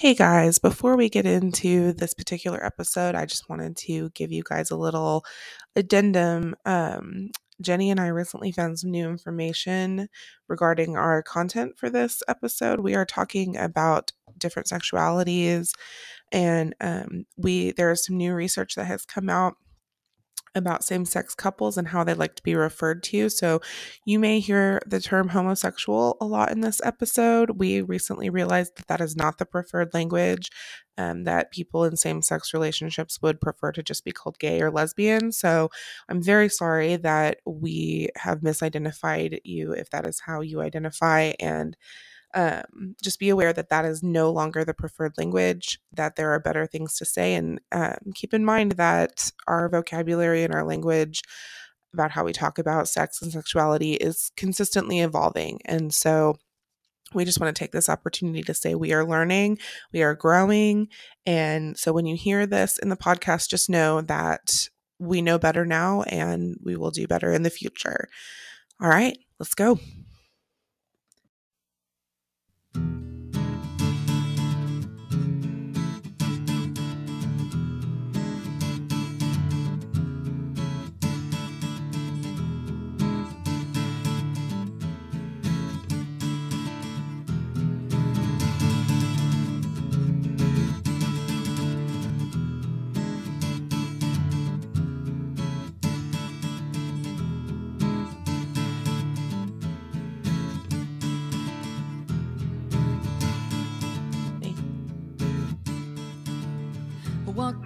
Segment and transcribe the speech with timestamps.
[0.00, 4.44] Hey guys, before we get into this particular episode, I just wanted to give you
[4.48, 5.24] guys a little
[5.74, 6.54] addendum.
[6.64, 10.08] Um, Jenny and I recently found some new information
[10.46, 12.78] regarding our content for this episode.
[12.78, 15.72] We are talking about different sexualities,
[16.30, 19.56] and um, we there is some new research that has come out
[20.54, 23.28] about same sex couples and how they like to be referred to.
[23.28, 23.60] So,
[24.04, 27.58] you may hear the term homosexual a lot in this episode.
[27.58, 30.50] We recently realized that that is not the preferred language,
[30.96, 34.70] um, that people in same sex relationships would prefer to just be called gay or
[34.70, 35.32] lesbian.
[35.32, 35.70] So,
[36.08, 41.32] I'm very sorry that we have misidentified you if that is how you identify.
[41.40, 41.76] And
[42.34, 46.40] um, just be aware that that is no longer the preferred language, that there are
[46.40, 47.34] better things to say.
[47.34, 51.22] And um, keep in mind that our vocabulary and our language
[51.94, 55.60] about how we talk about sex and sexuality is consistently evolving.
[55.64, 56.36] And so,
[57.14, 59.58] we just want to take this opportunity to say we are learning,
[59.92, 60.88] we are growing.
[61.24, 65.64] And so when you hear this in the podcast, just know that we know better
[65.64, 68.08] now and we will do better in the future.
[68.80, 69.78] All right, let's go.
[72.78, 73.07] Thank you.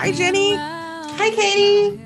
[0.03, 0.56] Hi, Jenny.
[0.56, 2.00] Hi, Katie.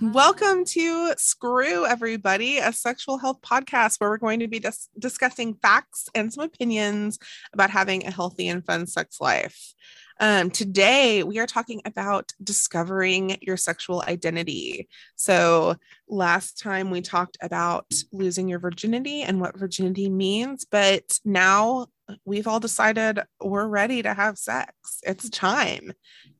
[0.00, 5.52] Welcome to Screw Everybody, a sexual health podcast where we're going to be dis- discussing
[5.52, 7.18] facts and some opinions
[7.52, 9.74] about having a healthy and fun sex life.
[10.18, 14.88] Um, today, we are talking about discovering your sexual identity.
[15.16, 15.76] So,
[16.08, 21.88] last time we talked about losing your virginity and what virginity means, but now
[22.24, 24.72] we've all decided we're ready to have sex.
[25.02, 25.92] It's time.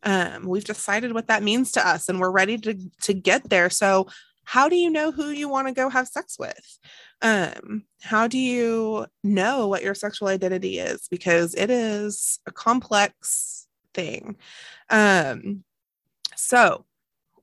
[0.03, 3.71] Um, we've decided what that means to us and we're ready to to get there.
[3.71, 4.09] So
[4.45, 6.79] how do you know who you want to go have sex with?
[7.23, 11.07] Um, how do you know what your sexual identity is?
[11.11, 14.37] Because it is a complex thing.
[14.89, 15.63] Um,
[16.35, 16.85] so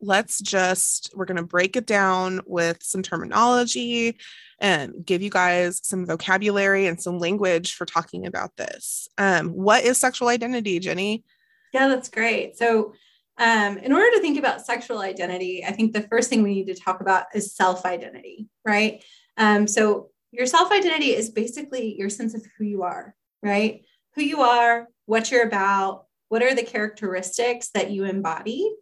[0.02, 4.18] let's just we're going to break it down with some terminology
[4.59, 9.84] and give you guys some vocabulary and some language for talking about this um, what
[9.84, 11.24] is sexual identity jenny
[11.74, 12.57] yeah, that's great.
[12.57, 12.94] So,
[13.38, 16.68] um, in order to think about sexual identity, I think the first thing we need
[16.68, 19.03] to talk about is self identity, right?
[19.38, 23.84] Um, so, your self identity is basically your sense of who you are, right?
[24.16, 28.74] Who you are, what you're about, what are the characteristics that you embody.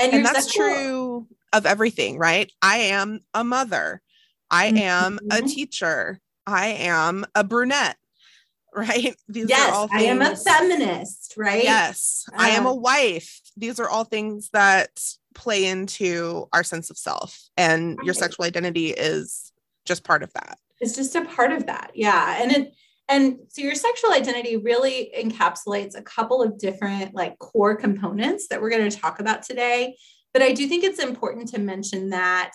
[0.00, 2.50] And, and that's sexual- true of everything, right?
[2.62, 4.02] I am a mother,
[4.50, 5.44] I am mm-hmm.
[5.44, 7.96] a teacher, I am a brunette,
[8.74, 9.14] right?
[9.28, 11.62] These yes, are all things, I am a feminist, right?
[11.64, 13.40] Yes, uh, I am a uh, wife.
[13.56, 15.02] These are all things that
[15.34, 18.04] play into our sense of self, and right.
[18.04, 19.52] your sexual identity is
[19.84, 20.58] just part of that.
[20.80, 22.40] It's just a part of that, yeah.
[22.40, 22.74] And it
[23.10, 28.62] and so your sexual identity really encapsulates a couple of different like core components that
[28.62, 29.96] we're going to talk about today.
[30.32, 32.52] But I do think it's important to mention that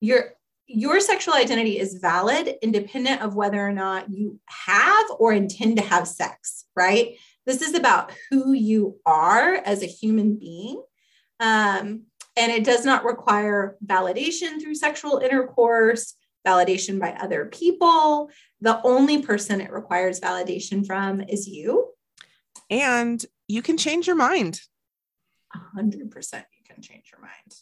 [0.00, 0.32] your
[0.66, 5.82] your sexual identity is valid independent of whether or not you have or intend to
[5.82, 7.16] have sex, right?
[7.44, 10.80] This is about who you are as a human being.
[11.40, 12.04] Um,
[12.36, 16.14] and it does not require validation through sexual intercourse,
[16.46, 18.30] validation by other people.
[18.60, 21.90] The only person it requires validation from is you.
[22.68, 24.60] And you can change your mind.
[25.54, 27.54] 100% you can change your mind.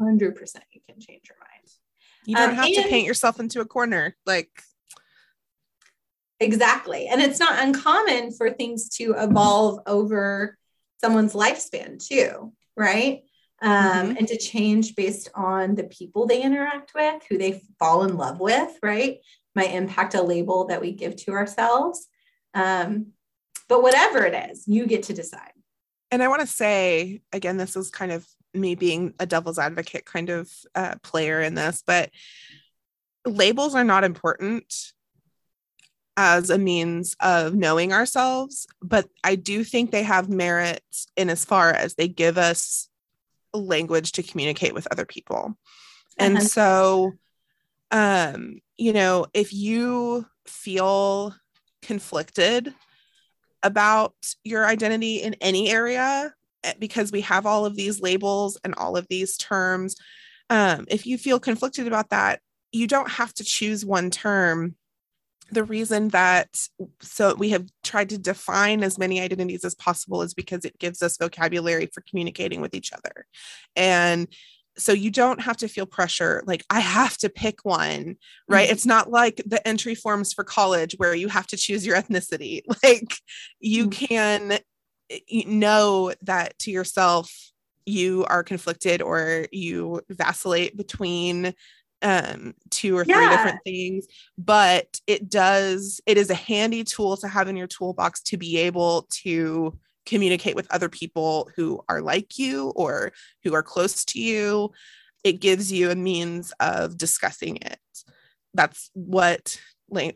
[0.00, 1.68] 100% you can change your mind.
[2.24, 4.16] You don't um, have to paint yourself into a corner.
[4.26, 4.50] Like,
[6.40, 7.06] exactly.
[7.06, 10.58] And it's not uncommon for things to evolve over
[11.00, 13.22] someone's lifespan, too, right?
[13.60, 14.16] Um, mm-hmm.
[14.18, 18.38] And to change based on the people they interact with, who they fall in love
[18.38, 19.18] with, right?
[19.54, 22.06] Might impact a label that we give to ourselves.
[22.54, 23.08] Um,
[23.68, 25.52] but whatever it is, you get to decide.
[26.10, 30.06] And I want to say, again, this is kind of me being a devil's advocate
[30.06, 32.10] kind of uh, player in this, but
[33.26, 34.92] labels are not important
[36.16, 40.82] as a means of knowing ourselves, but I do think they have merit
[41.16, 42.87] in as far as they give us
[43.66, 45.38] language to communicate with other people.
[45.38, 45.56] Uh-huh.
[46.18, 47.12] And so,
[47.90, 51.34] um, you know, if you feel
[51.82, 52.74] conflicted
[53.62, 54.14] about
[54.44, 56.32] your identity in any area
[56.64, 59.96] eh, because we have all of these labels and all of these terms.
[60.50, 62.40] Um, if you feel conflicted about that,
[62.72, 64.76] you don't have to choose one term.
[65.50, 66.48] The reason that
[67.00, 71.02] so we have tried to define as many identities as possible is because it gives
[71.02, 73.26] us vocabulary for communicating with each other.
[73.74, 74.28] And
[74.76, 78.16] so you don't have to feel pressure like i have to pick one
[78.48, 78.72] right mm-hmm.
[78.72, 82.62] it's not like the entry forms for college where you have to choose your ethnicity
[82.84, 83.16] like
[83.60, 84.06] you mm-hmm.
[84.06, 84.58] can
[85.46, 87.30] know that to yourself
[87.86, 91.54] you are conflicted or you vacillate between
[92.02, 93.30] um two or three yeah.
[93.30, 94.06] different things
[94.36, 98.58] but it does it is a handy tool to have in your toolbox to be
[98.58, 99.76] able to
[100.08, 103.12] communicate with other people who are like you or
[103.44, 104.72] who are close to you.
[105.22, 107.78] It gives you a means of discussing it.
[108.54, 109.60] That's what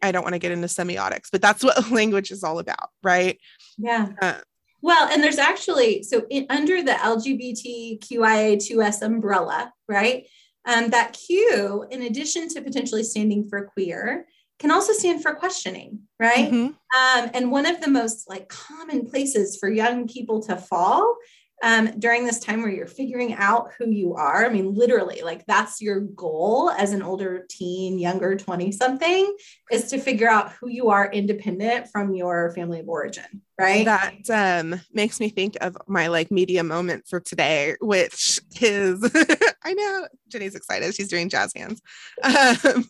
[0.02, 3.38] I don't want to get into semiotics, but that's what language is all about, right?
[3.78, 4.08] Yeah.
[4.20, 4.38] Uh,
[4.80, 10.26] well, and there's actually so in, under the LGBTQIA2S umbrella, right?
[10.64, 14.26] Um, that Q, in addition to potentially standing for queer,
[14.58, 16.50] can also stand for questioning, right?
[16.50, 16.66] Mm-hmm.
[16.66, 21.16] Um, and one of the most like common places for young people to fall
[21.62, 24.44] um, during this time where you're figuring out who you are.
[24.44, 29.34] I mean, literally, like that's your goal as an older teen, younger 20 something
[29.70, 33.84] is to figure out who you are independent from your family of origin, right?
[33.84, 39.08] That um, makes me think of my like media moment for today, which is
[39.64, 40.94] I know Jenny's excited.
[40.94, 41.80] She's doing jazz hands.
[42.24, 42.88] Um,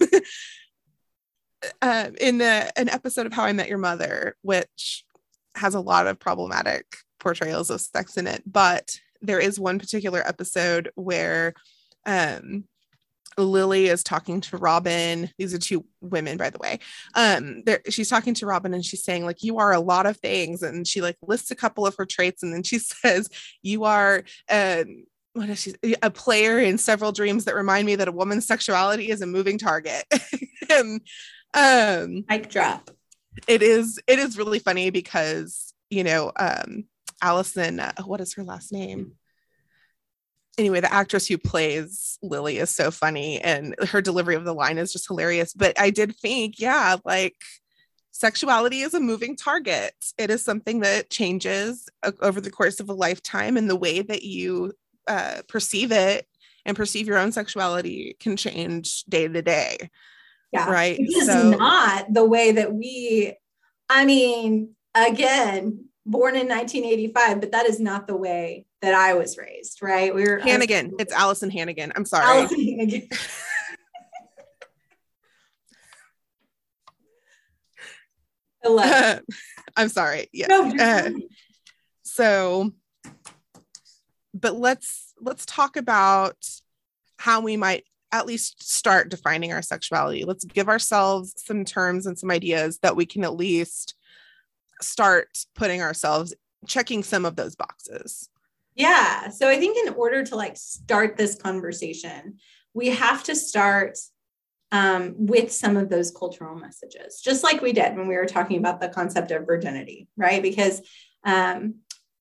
[1.83, 5.05] uh, in the, an episode of How I Met Your Mother, which
[5.57, 6.87] has a lot of problematic
[7.23, 11.55] portrayals of sex in it, but there is one particular episode where
[12.05, 12.65] um,
[13.39, 15.31] Lily is talking to Robin.
[15.39, 16.81] These are two women, by the way.
[17.15, 20.63] Um, she's talking to Robin and she's saying, like, you are a lot of things.
[20.63, 23.29] And she like lists a couple of her traits, and then she says,
[23.63, 25.05] You are um,
[25.35, 29.11] what is she a player in several dreams that remind me that a woman's sexuality
[29.11, 30.05] is a moving target.
[30.71, 31.01] and
[31.55, 32.91] um mic drop
[33.47, 36.85] it is it is really funny because you know um
[37.23, 39.13] alyson uh, what is her last name
[40.59, 44.79] anyway the actress who plays lily is so funny and her delivery of the line
[44.79, 47.37] is just hilarious but i did think yeah like
[48.11, 51.89] sexuality is a moving target it is something that changes
[52.21, 54.73] over the course of a lifetime and the way that you
[55.09, 56.27] uh, perceive it
[56.65, 59.91] and perceive your own sexuality can change day to day
[60.53, 60.71] yeah.
[60.71, 60.99] Right.
[60.99, 63.35] It is so, not the way that we,
[63.89, 69.39] I mean, again, born in 1985, but that is not the way that I was
[69.39, 70.15] raised, right?
[70.15, 70.89] We were Hannigan.
[70.91, 71.93] Was, it's Alyson Hannigan.
[71.95, 72.25] I'm sorry.
[72.25, 73.09] Alyson Hannigan.
[78.65, 79.19] Uh,
[79.77, 80.29] I'm sorry.
[80.33, 80.47] Yeah.
[80.47, 81.11] No, uh,
[82.03, 82.73] so,
[84.35, 86.37] but let's let's talk about
[87.17, 90.25] how we might at least start defining our sexuality.
[90.25, 93.95] Let's give ourselves some terms and some ideas that we can at least
[94.83, 96.35] start putting ourselves
[96.67, 98.29] checking some of those boxes.
[98.75, 99.29] Yeah.
[99.29, 102.39] So I think in order to like start this conversation,
[102.75, 103.99] we have to start
[104.71, 108.59] um, with some of those cultural messages, just like we did when we were talking
[108.59, 110.43] about the concept of virginity, right?
[110.43, 110.81] Because
[111.25, 111.77] um,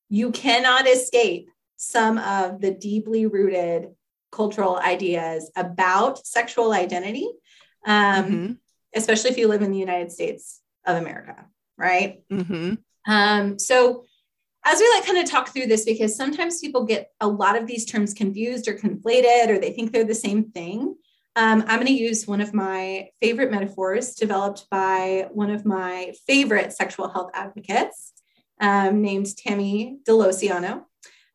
[0.09, 3.87] you cannot escape some of the deeply rooted
[4.31, 7.27] cultural ideas about sexual identity,
[7.85, 8.51] um, mm-hmm.
[8.93, 11.45] especially if you live in the United States of America,
[11.81, 12.21] right?
[12.31, 12.75] Mm-hmm.
[13.11, 14.05] Um, so,
[14.63, 17.65] as we like kind of talk through this, because sometimes people get a lot of
[17.65, 20.95] these terms confused or conflated, or they think they're the same thing.
[21.35, 26.13] Um, I'm going to use one of my favorite metaphors developed by one of my
[26.27, 28.13] favorite sexual health advocates
[28.59, 30.85] um, named Tammy Delosiano.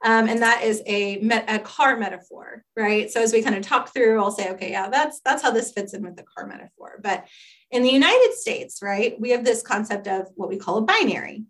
[0.05, 3.11] Um, and that is a, met, a car metaphor, right?
[3.11, 5.73] So as we kind of talk through, I'll say, okay, yeah, that's that's how this
[5.73, 7.01] fits in with the car metaphor.
[7.03, 7.27] But
[7.71, 11.45] in the United States, right, we have this concept of what we call a binary.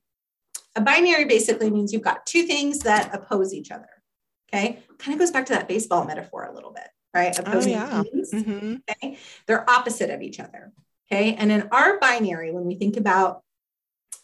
[0.77, 3.89] A binary basically means you've got two things that oppose each other.
[4.49, 7.37] Okay, kind of goes back to that baseball metaphor a little bit, right?
[7.37, 8.03] Oh, Opposing oh, yeah.
[8.05, 8.33] teams.
[8.33, 8.75] Mm-hmm.
[8.89, 10.73] Okay, they're opposite of each other.
[11.11, 13.43] Okay, and in our binary, when we think about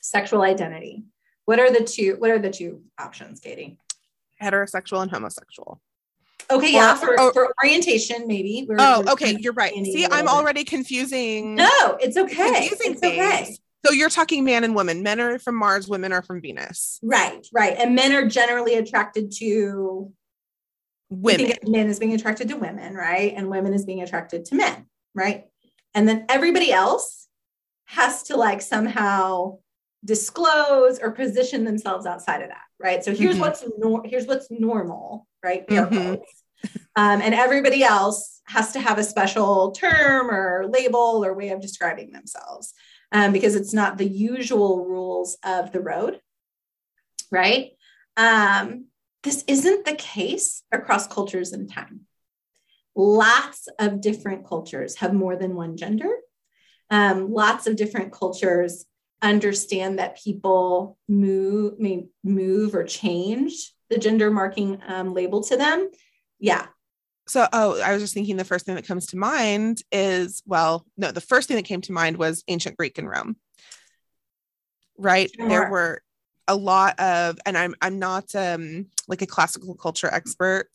[0.01, 1.05] sexual identity,
[1.45, 2.17] what are the two?
[2.19, 3.79] What are the two options, Katie?
[4.43, 5.81] Heterosexual and homosexual.
[6.51, 8.67] Okay, or, yeah, for, or, for orientation, maybe.
[8.69, 9.73] We're, oh, we're okay, you're right.
[9.73, 11.55] See, I'm already confusing.
[11.55, 12.69] No, it's okay.
[12.69, 13.19] Confusing it's things.
[13.19, 13.57] okay.
[13.85, 15.03] So you're talking man and woman.
[15.03, 17.01] Men are from Mars, women are from Venus.
[17.03, 17.77] Right, right.
[17.79, 20.13] And men are generally attracted to
[21.11, 21.53] women.
[21.67, 23.35] men is being attracted to women, right?
[23.37, 25.47] And women is being attracted to men, right?
[25.95, 27.29] And then everybody else
[27.87, 29.59] has to like somehow
[30.05, 33.05] disclose or position themselves outside of that, right?
[33.05, 33.41] So here's mm-hmm.
[33.41, 35.67] what's nor- here's what's normal, right?
[35.67, 36.17] Mm-hmm.
[36.95, 41.61] Um, and everybody else has to have a special term or label or way of
[41.61, 42.75] describing themselves
[43.11, 46.21] um, because it's not the usual rules of the road,
[47.31, 47.71] right?
[48.17, 48.87] Um,
[49.23, 52.03] this isn't the case across cultures and time.
[52.95, 56.11] Lots of different cultures have more than one gender.
[56.91, 58.85] Um, lots of different cultures
[59.23, 65.91] understand that people move, may move or change the gender marking um, label to them.
[66.39, 66.67] Yeah.
[67.29, 70.85] So, oh, I was just thinking the first thing that comes to mind is well,
[70.97, 73.37] no, the first thing that came to mind was ancient Greek and Rome.
[74.99, 75.31] Right?
[75.35, 75.49] Sure.
[75.49, 76.03] There were
[76.49, 80.69] a lot of and i'm i'm not um like a classical culture expert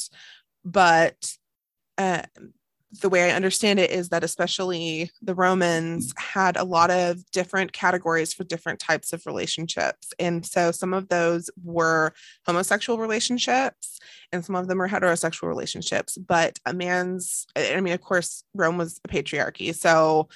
[0.64, 1.38] but
[1.98, 2.22] uh,
[3.02, 6.20] the way i understand it is that especially the romans mm.
[6.20, 10.14] had a lot of different categories for different types of relationships.
[10.20, 12.14] And so some of those were
[12.46, 14.00] homosexual relationships
[14.32, 16.18] and some of them are heterosexual relationships.
[16.18, 19.74] But a man's i mean of course rome was a patriarchy.
[19.76, 20.30] So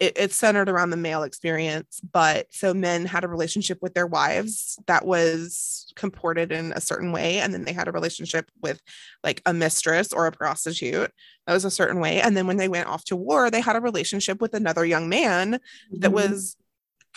[0.00, 4.06] it, it's centered around the male experience but so men had a relationship with their
[4.06, 8.80] wives that was comported in a certain way and then they had a relationship with
[9.24, 11.12] like a mistress or a prostitute
[11.46, 13.76] that was a certain way and then when they went off to war they had
[13.76, 16.00] a relationship with another young man mm-hmm.
[16.00, 16.56] that was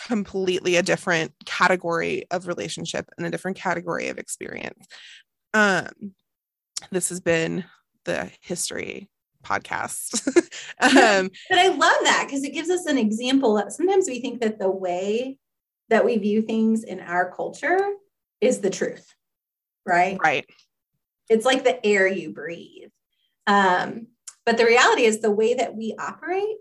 [0.06, 4.86] completely a different category of relationship and a different category of experience
[5.54, 5.86] um
[6.90, 7.64] this has been
[8.04, 9.08] the history
[9.42, 10.26] podcast.
[10.80, 14.40] um, but I love that because it gives us an example that sometimes we think
[14.40, 15.38] that the way
[15.88, 17.78] that we view things in our culture
[18.40, 19.14] is the truth,
[19.86, 20.18] right?
[20.22, 20.46] Right.
[21.28, 22.90] It's like the air you breathe.
[23.46, 24.08] Um,
[24.44, 26.56] but the reality is the way that we operate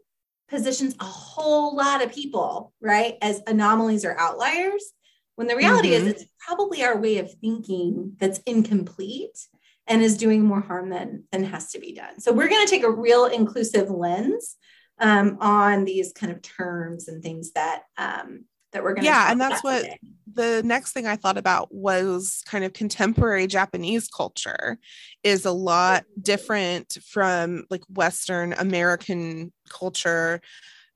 [0.49, 4.91] positions a whole lot of people, right, as anomalies or outliers.
[5.35, 6.07] When the reality mm-hmm.
[6.07, 9.47] is, it's probably our way of thinking that's incomplete
[9.87, 12.19] and is doing more harm than than has to be done.
[12.19, 14.57] So we're going to take a real inclusive lens
[14.99, 19.09] um, on these kind of terms and things that um, that we're going to.
[19.09, 19.99] Yeah, and that's what today.
[20.33, 24.77] the next thing I thought about was kind of contemporary Japanese culture
[25.23, 30.41] is a lot different from like Western American culture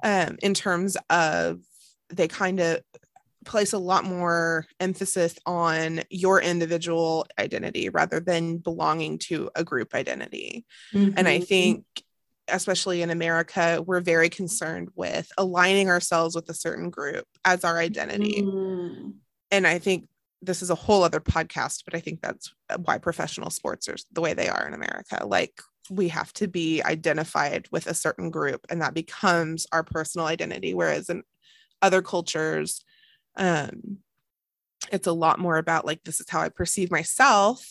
[0.04, 1.60] um, in terms of
[2.10, 2.82] they kind of
[3.46, 9.94] place a lot more emphasis on your individual identity rather than belonging to a group
[9.94, 10.66] identity.
[10.94, 11.18] Mm-hmm.
[11.18, 11.46] And I mm-hmm.
[11.46, 11.86] think
[12.48, 17.80] especially in America, we're very concerned with aligning ourselves with a certain group as our
[17.80, 18.42] identity.
[18.42, 19.14] Mm.
[19.52, 20.08] And I think
[20.42, 24.22] this is a whole other podcast, but I think that's why professional sports are the
[24.22, 25.26] way they are in America.
[25.26, 25.60] Like
[25.90, 30.74] we have to be identified with a certain group and that becomes our personal identity.
[30.74, 31.24] Whereas in
[31.82, 32.84] other cultures,
[33.38, 33.98] um
[34.92, 37.66] it's a lot more about like this is how i perceive myself.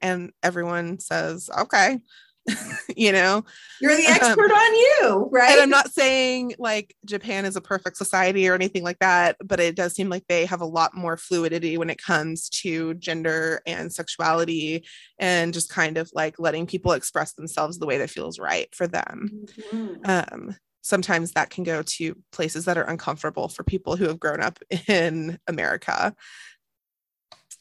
[0.00, 1.98] And everyone says okay
[2.96, 3.44] you know?
[3.80, 5.50] You're the um, expert um, on you right?
[5.50, 9.60] and i'm not saying like japan is a perfect society or anything like that but
[9.60, 13.60] it does seem like they have a lot more fluidity when it comes to gender
[13.66, 14.86] and sexuality
[15.18, 18.86] and just kind of like letting people express themselves the way that feels right for
[18.86, 19.46] them.
[19.70, 19.94] Mm-hmm.
[20.04, 20.56] um
[20.88, 24.58] sometimes that can go to places that are uncomfortable for people who have grown up
[24.88, 26.14] in America.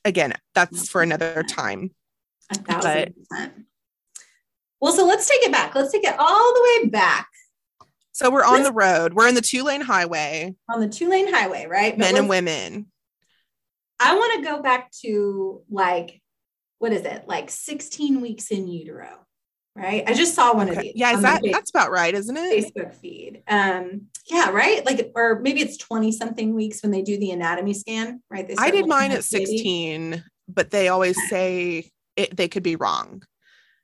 [0.06, 1.92] Again, that's for another time.
[2.52, 3.54] A thousand percent.
[4.80, 5.76] Well, so let's take it back.
[5.76, 7.28] Let's take it all the way back.
[8.14, 9.14] So we're on the road.
[9.14, 10.56] We're in the two lane highway.
[10.74, 11.98] On the two lane highway, right?
[11.98, 12.88] Men and women.
[14.00, 16.22] I want to go back to like,
[16.80, 17.28] what is it?
[17.28, 19.27] Like 16 weeks in utero
[19.78, 20.04] right?
[20.08, 20.78] I just saw one okay.
[20.78, 20.94] of these.
[20.96, 22.74] Yeah, is that that's about right, isn't it?
[22.74, 23.44] Facebook feed.
[23.48, 24.86] Um, yeah, right.
[24.86, 28.52] Like, or maybe it's 20 something weeks when they do the anatomy scan, right?
[28.58, 30.24] I did mine at 16, baby.
[30.48, 33.24] but they always say it, they could be wrong.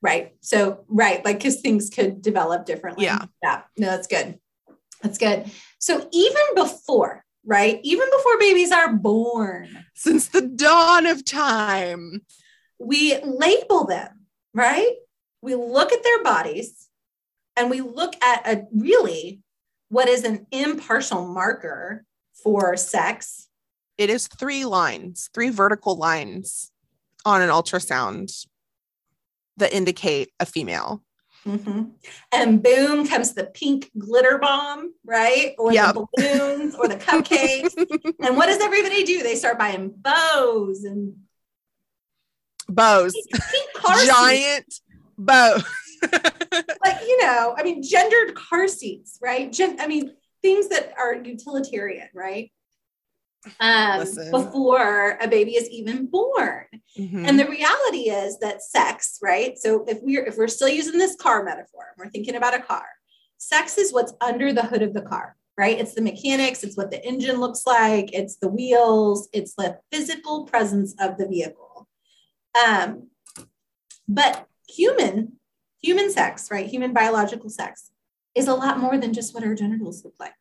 [0.01, 0.35] Right.
[0.41, 3.05] So, right, like because things could develop differently.
[3.05, 3.25] Yeah.
[3.41, 3.61] Yeah.
[3.77, 4.37] No, that's good.
[5.01, 5.49] That's good.
[5.79, 7.79] So even before, right?
[7.83, 12.21] Even before babies are born, since the dawn of time,
[12.79, 14.93] we label them, right?
[15.43, 16.87] We look at their bodies
[17.57, 19.41] and we look at a really
[19.89, 23.49] what is an impartial marker for sex.
[23.97, 26.71] It is three lines, three vertical lines
[27.25, 28.47] on an ultrasound
[29.57, 31.03] that indicate a female.
[31.45, 31.83] Mm-hmm.
[32.31, 35.55] And boom comes the pink glitter bomb, right?
[35.59, 35.93] Or yep.
[35.93, 37.75] the balloons or the cupcakes.
[38.19, 39.21] and what does everybody do?
[39.21, 41.17] They start buying bows and
[42.69, 43.13] bows,
[44.05, 44.73] giant
[45.25, 45.67] both.
[46.83, 49.51] like, you know, I mean, gendered car seats, right?
[49.51, 52.51] Gen- I mean, things that are utilitarian, right?
[53.59, 54.31] um, Listen.
[54.31, 56.65] before a baby is even born.
[56.97, 57.27] Mhm.
[57.27, 59.57] And the reality is that sex, right?
[59.57, 62.85] So if we're if we're still using this car metaphor, we're thinking about a car.
[63.37, 65.77] Sex is what's under the hood of the car, right?
[65.77, 70.45] It's the mechanics, it's what the engine looks like, it's the wheels, it's the physical
[70.45, 71.87] presence of the vehicle.
[72.65, 73.09] Um,
[74.07, 75.33] but human
[75.81, 76.65] human sex, right?
[76.67, 77.91] Human biological sex
[78.35, 80.33] is a lot more than just what our genitals look like.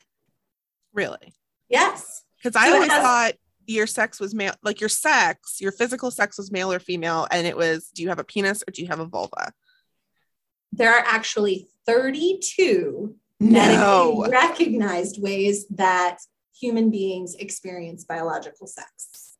[0.92, 1.34] really?
[1.68, 2.22] Yes.
[2.36, 3.32] Because I So always has- thought
[3.66, 7.46] your sex was male, like your sex, your physical sex was male or female, and
[7.46, 9.52] it was do you have a penis or do you have a vulva?
[10.72, 13.50] There are actually 32 No.
[13.50, 16.18] medically recognized ways that
[16.54, 19.36] human beings experience biological sex.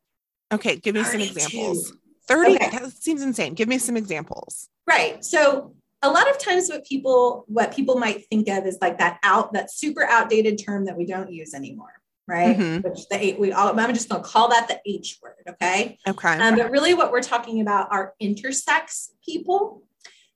[0.51, 1.93] Okay, give me some examples.
[2.27, 2.69] 30 Okay.
[2.69, 3.53] that seems insane.
[3.53, 4.69] Give me some examples.
[4.87, 5.23] Right.
[5.23, 9.19] So a lot of times what people what people might think of is like that
[9.23, 11.93] out that super outdated term that we don't use anymore,
[12.27, 12.57] right?
[12.57, 12.83] Mhm.
[12.83, 15.97] Which the eight we all I'm just gonna call that the H word, okay?
[16.07, 16.37] Okay.
[16.37, 19.83] Um, but really what we're talking about are intersex people.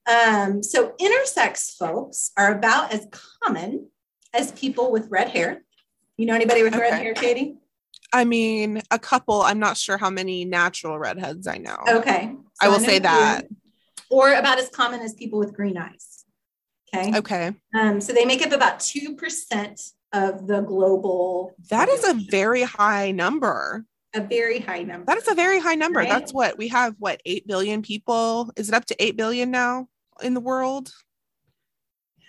[0.07, 3.07] Um, so intersex folks are about as
[3.43, 3.89] common
[4.33, 5.63] as people with red hair.
[6.15, 7.57] You know anybody with red hair, Katie?
[8.17, 9.43] I mean, a couple.
[9.43, 11.77] I'm not sure how many natural redheads I know.
[11.87, 12.35] Okay.
[12.59, 13.43] I will know say that.
[14.09, 16.25] Or about as common as people with green eyes.
[16.95, 17.15] Okay.
[17.15, 17.53] Okay.
[17.77, 21.53] Um, so they make up about 2% of the global.
[21.69, 23.85] That is a very high number.
[24.15, 25.05] a very high number.
[25.05, 25.99] That is a very high number.
[25.99, 26.09] Right.
[26.09, 26.95] That's what we have.
[26.97, 28.51] What, 8 billion people?
[28.55, 29.89] Is it up to 8 billion now
[30.23, 30.91] in the world?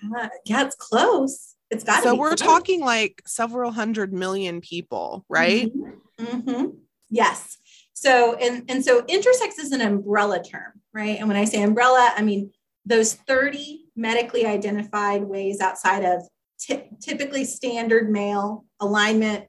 [0.03, 1.55] yeah, yeah, it's close.
[1.71, 5.71] It's got So we're talking like several hundred million people, right?
[6.19, 6.67] hmm
[7.11, 7.59] Yes.
[7.95, 11.19] So and and so intersex is an umbrella term, right?
[11.19, 12.53] And when I say umbrella, I mean
[12.87, 16.23] those 30 medically identified ways outside of
[16.67, 19.47] ty- typically standard male alignment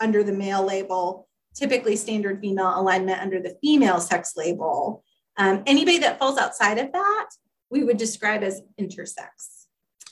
[0.00, 5.04] under the male label, typically standard female alignment under the female sex label.
[5.36, 7.28] Um, anybody that falls outside of that,
[7.70, 9.66] we would describe as intersex.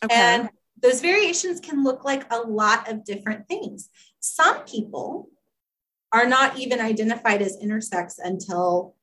[0.05, 0.14] Okay.
[0.14, 0.51] And
[0.83, 3.88] those variations can look like a lot of different things.
[4.21, 5.29] Some people
[6.12, 8.97] are not even identified as intersex until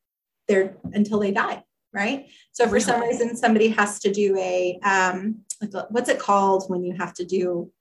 [0.48, 1.64] they're until they die,
[1.94, 2.28] right?
[2.52, 5.42] So for some reason, somebody has to do a um,
[5.90, 7.72] what's it called when you have to do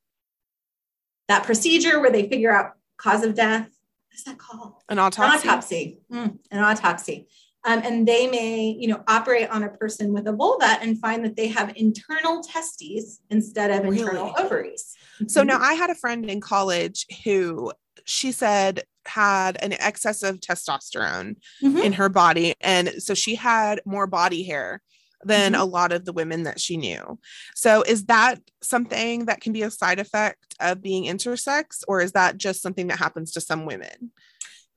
[1.29, 3.69] that procedure where they figure out cause of death?
[4.11, 4.75] What's that called?
[4.89, 5.33] An autopsy.
[5.33, 5.99] An autopsy.
[6.13, 7.29] Mm, an autopsy.
[7.67, 11.25] Um, and they may, you know, operate on a person with a vulva and find
[11.25, 14.95] that they have internal testes instead of internal ovaries.
[15.27, 15.47] So Mhm.
[15.49, 17.73] now I had a friend in college who
[18.05, 21.83] she said had an excess of testosterone Mhm.
[21.83, 22.55] in her body.
[22.61, 24.81] And so she had more body hair
[25.25, 25.61] than Mhm.
[25.61, 27.19] a lot of the women that she knew.
[27.57, 32.13] So is that something that can be a side effect of being intersex, or is
[32.13, 34.13] that just something that happens to some women?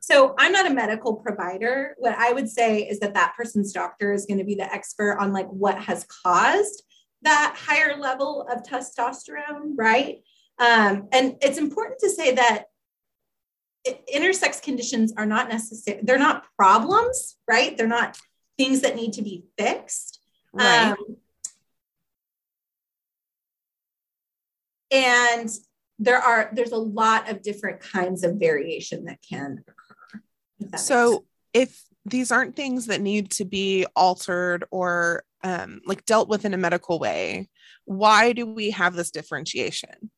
[0.09, 1.95] So I'm not a medical provider.
[1.99, 5.17] What I would say is that that person's doctor is going to be the expert
[5.19, 6.83] on like what has caused
[7.21, 10.17] that higher level of testosterone, right?
[10.57, 12.65] Um, and it's important to say that
[14.13, 15.99] intersex conditions are not necessary.
[16.01, 17.77] They're not problems, right?
[17.77, 18.17] They're not
[18.57, 20.19] things that need to be fixed.
[20.53, 20.91] Right.
[20.91, 21.17] Um,
[24.91, 25.49] and
[25.99, 29.75] there are there's a lot of different kinds of variation that can occur.
[29.75, 35.81] if that makes so if these aren't things that need to be altered or um,
[35.85, 37.49] like dealt with in a medical way,
[37.85, 40.11] why do we have this differentiation?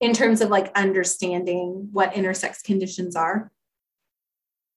[0.00, 3.50] in terms of like understanding what intersex conditions are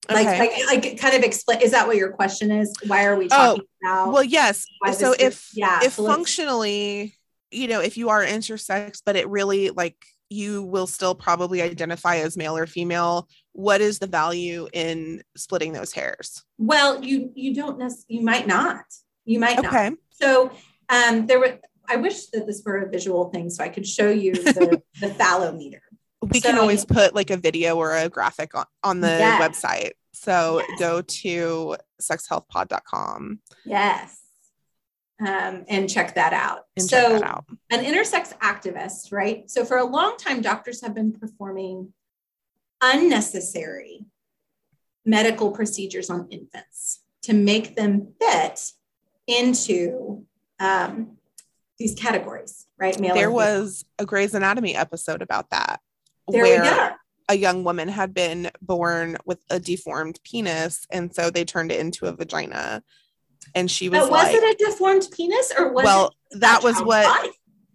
[0.10, 0.40] like, Okay.
[0.40, 3.64] like like kind of explain is that what your question is why are we talking
[3.84, 4.66] about well, yes.
[4.94, 7.16] So this is- if yeah if so functionally,
[7.52, 9.96] you know, if you are intersex, but it really like
[10.32, 15.74] you will still probably identify as male or female, what is the value in splitting
[15.74, 16.44] those hairs?
[16.58, 18.86] well you you don't necessarily you might not
[19.26, 19.92] you might not Okay.
[20.12, 20.52] so
[20.90, 21.58] um there were
[21.90, 25.08] i wish that this were a visual thing so i could show you the the
[25.20, 25.82] phallometer
[26.22, 29.42] We can always put like a video or a graphic on, on the Yes.
[29.42, 29.92] website.
[30.14, 30.80] So Yes.
[30.80, 34.21] go to sexhealthpod.com yes
[35.26, 37.46] um, and check that out and so that out.
[37.70, 39.50] an intersex activist, right?
[39.50, 41.94] So for a long time, doctors have been performing
[42.82, 44.06] unnecessary
[45.06, 48.72] medical procedures on infants to make them fit
[49.28, 50.26] into
[50.60, 51.18] um,
[51.78, 53.00] these categories, right?
[53.00, 55.82] Male There was a Grey's Anatomy episode about that.
[56.28, 56.90] there where we go.
[57.30, 61.80] a young woman had been born with a deformed penis and so they turned it
[61.80, 62.82] into a vagina
[63.56, 66.80] and she was But was like it a deformed penis or was well that was
[66.82, 67.32] what body?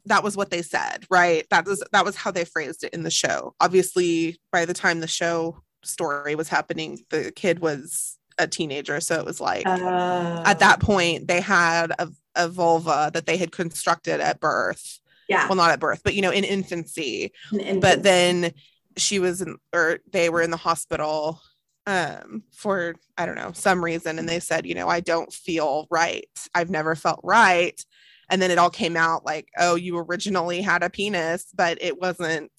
[0.06, 1.46] that was what they said, right?
[1.50, 3.54] That was that was how they phrased it in the show.
[3.60, 9.18] Obviously, by the time the show story was happening, the kid was a teenager, so
[9.18, 13.52] it was like uh, at that point they had a, a vulva that they had
[13.52, 15.00] constructed at birth.
[15.28, 15.48] Yeah.
[15.48, 17.32] Well, not at birth, but you know, in infancy.
[17.52, 17.80] In infancy.
[17.80, 18.52] But then
[18.96, 21.40] she was in, or they were in the hospital
[21.86, 25.86] um for i don't know some reason and they said you know i don't feel
[25.90, 27.84] right i've never felt right
[28.28, 32.00] and then it all came out like oh you originally had a penis but it
[32.00, 32.50] wasn't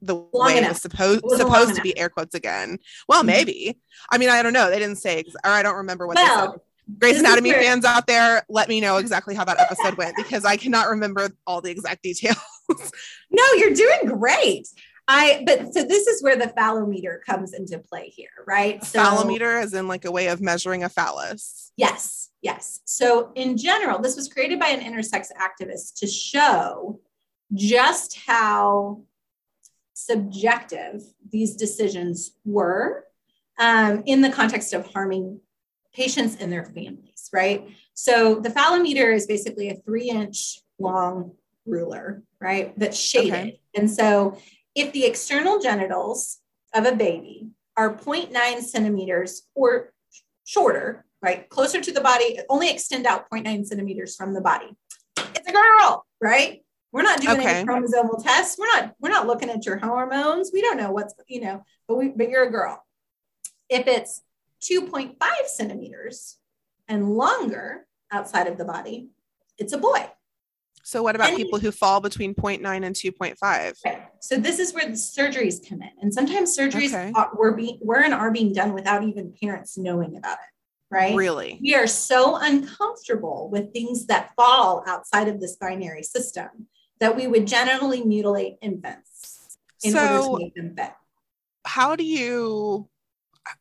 [0.00, 0.64] the long way enough.
[0.64, 3.28] it was supposed it supposed to be air quotes again well mm-hmm.
[3.28, 3.78] maybe
[4.10, 6.46] i mean i don't know they didn't say ex- or i don't remember what well,
[6.46, 6.60] they said
[6.98, 10.44] Grey's Anatomy where- fans out there, let me know exactly how that episode went because
[10.44, 12.36] I cannot remember all the exact details.
[13.30, 14.66] no, you're doing great.
[15.08, 18.82] I but so this is where the phallometer comes into play here, right?
[18.84, 21.72] So, phallometer is in like a way of measuring a phallus.
[21.76, 22.80] Yes, yes.
[22.84, 27.00] So in general, this was created by an intersex activist to show
[27.54, 29.02] just how
[29.94, 33.04] subjective these decisions were
[33.58, 35.40] um, in the context of harming
[35.94, 37.68] patients and their families, right?
[37.94, 41.32] So the phallometer is basically a three inch long
[41.66, 42.76] ruler, right?
[42.78, 43.32] That's shaded.
[43.32, 43.60] Okay.
[43.74, 44.38] And so
[44.74, 46.38] if the external genitals
[46.74, 49.92] of a baby are 0.9 centimeters or
[50.44, 54.76] shorter, right, closer to the body, only extend out 0.9 centimeters from the body,
[55.34, 56.62] it's a girl, right?
[56.92, 57.48] We're not doing okay.
[57.48, 58.58] any chromosomal tests.
[58.58, 60.50] We're not we're not looking at your hormones.
[60.52, 62.84] We don't know what's you know, but we but you're a girl.
[63.70, 64.20] If it's
[64.62, 66.36] 2.5 centimeters
[66.88, 69.08] and longer outside of the body,
[69.56, 70.10] it's a boy.
[70.82, 73.74] So what about and, people who fall between 0.9 and 2.5?
[74.20, 75.90] So this is where the surgeries come in.
[76.00, 77.12] And sometimes surgeries okay.
[77.14, 81.14] are, were, be, were and are being done without even parents knowing about it, right?
[81.14, 81.58] Really?
[81.62, 86.66] We are so uncomfortable with things that fall outside of this binary system
[86.98, 90.92] that we would generally mutilate infants in so, order to make them fit.
[91.64, 92.88] How do you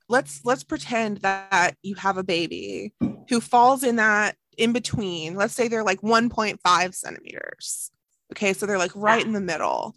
[0.08, 2.94] let's let's pretend that you have a baby
[3.30, 7.92] who falls in that in between, let's say they're like 1.5 centimeters.
[8.34, 9.96] Okay, so they're like right in the middle.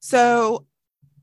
[0.00, 0.66] So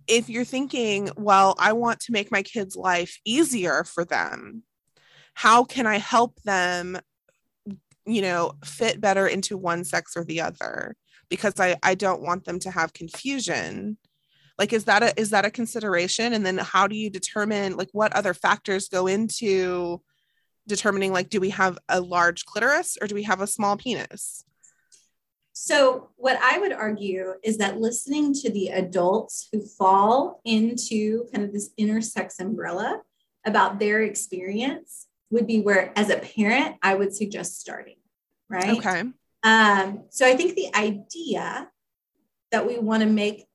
[0.08, 4.63] if you're thinking, well, I want to make my kids' life easier for them,
[5.34, 6.98] how can I help them,
[8.06, 10.96] you know, fit better into one sex or the other?
[11.30, 13.98] Because I, I don't want them to have confusion.
[14.58, 16.34] Like, is that a is that a consideration?
[16.34, 20.02] And then how do you determine like what other factors go into
[20.70, 24.44] determining like do we have a large clitoris or do we have a small penis?
[25.52, 31.44] So what i would argue is that listening to the adults who fall into kind
[31.44, 33.02] of this intersex umbrella
[33.46, 37.98] about their experience would be where as a parent i would suggest starting
[38.50, 38.78] right?
[38.78, 39.04] Okay.
[39.44, 41.70] Um, so i think the idea
[42.52, 43.46] that we want to make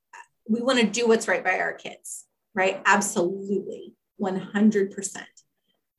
[0.49, 2.81] we want to do what's right by our kids right?
[2.87, 5.25] Absolutely 100%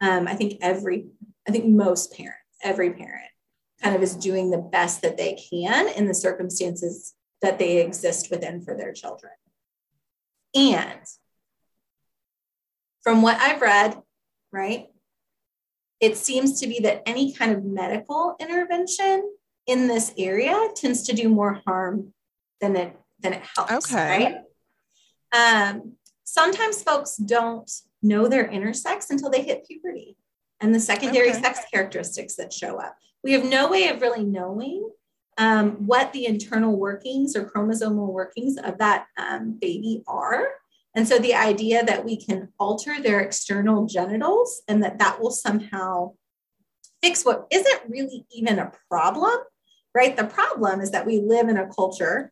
[0.05, 1.07] um, I think every,
[1.47, 3.29] I think most parents, every parent
[3.81, 8.29] kind of is doing the best that they can in the circumstances that they exist
[8.29, 9.33] within for their children.
[10.53, 11.01] And
[13.03, 13.99] from what I've read,
[14.51, 14.87] right,
[15.99, 19.31] it seems to be that any kind of medical intervention
[19.65, 22.13] in this area tends to do more harm
[22.61, 23.91] than it than it helps.
[23.91, 24.39] Okay.
[25.33, 25.71] Right.
[25.71, 27.69] Um, sometimes folks don't
[28.05, 30.17] know their intersex until they hit puberty
[30.61, 31.41] and the secondary okay.
[31.41, 32.95] sex characteristics that show up.
[33.23, 34.89] We have no way of really knowing
[35.37, 40.47] um, what the internal workings or chromosomal workings of that um, baby are.
[40.95, 45.31] And so the idea that we can alter their external genitals and that that will
[45.31, 46.13] somehow
[47.01, 49.37] fix what isn't really even a problem,
[49.93, 50.15] right?
[50.15, 52.31] The problem is that we live in a culture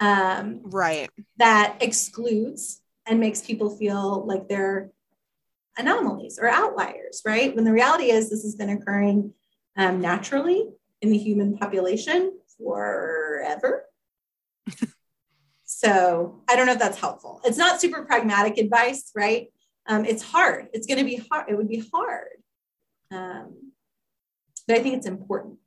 [0.00, 4.90] um, right that excludes and makes people feel like they're
[5.78, 7.54] anomalies or outliers, right?
[7.54, 9.32] When the reality is this has been occurring
[9.76, 10.68] um, naturally
[11.00, 13.84] in the human population forever.
[15.64, 17.40] so I don't know if that's helpful.
[17.44, 19.48] It's not super pragmatic advice, right?
[19.86, 20.68] Um, it's hard.
[20.72, 21.46] It's going to be hard.
[21.48, 22.42] It would be hard.
[23.10, 23.72] Um,
[24.66, 25.58] but I think it's important.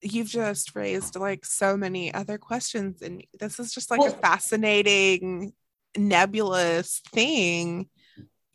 [0.00, 4.16] You've just raised like so many other questions and this is just like well, a
[4.16, 5.52] fascinating
[5.96, 7.88] nebulous thing.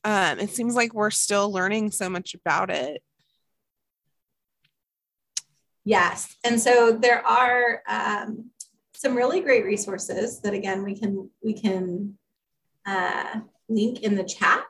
[0.03, 3.03] Um it seems like we're still learning so much about it.
[5.86, 8.51] Yes and so there are um,
[8.95, 12.17] some really great resources that again we can we can
[12.86, 14.63] uh, link in the chat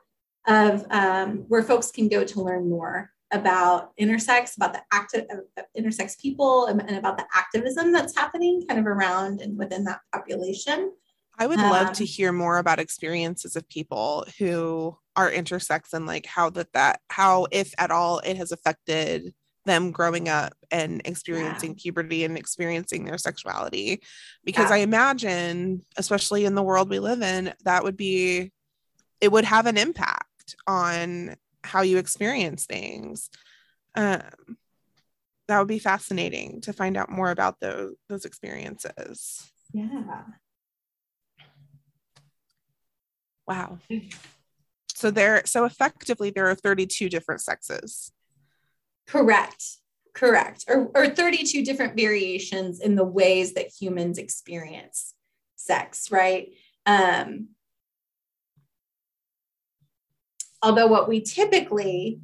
[0.46, 5.62] of um, where folks can go to learn more about intersex, about the active uh,
[5.76, 10.00] intersex people, and, and, about the activism that's happening kind of around and within that
[10.12, 10.92] population.
[11.38, 16.06] I would love um, to hear more about experiences of people who are intersex and
[16.06, 21.00] like how that that how if at all it has affected them growing up and
[21.04, 21.82] experiencing yeah.
[21.82, 24.02] puberty and experiencing their sexuality
[24.44, 24.76] because yeah.
[24.76, 28.52] i imagine especially in the world we live in that would be
[29.20, 33.30] it would have an impact on how you experience things
[33.96, 34.20] um,
[35.48, 40.22] that would be fascinating to find out more about those those experiences yeah
[43.46, 43.78] wow
[44.94, 48.12] so there so effectively there are 32 different sexes
[49.06, 49.64] Correct.
[50.14, 50.64] Correct.
[50.68, 55.14] Or, or 32 different variations in the ways that humans experience
[55.56, 56.52] sex, right?
[56.86, 57.48] Um,
[60.64, 62.20] although what we typically,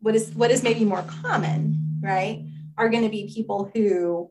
[0.00, 2.44] what is what is maybe more common, right,
[2.76, 4.30] are going to be people who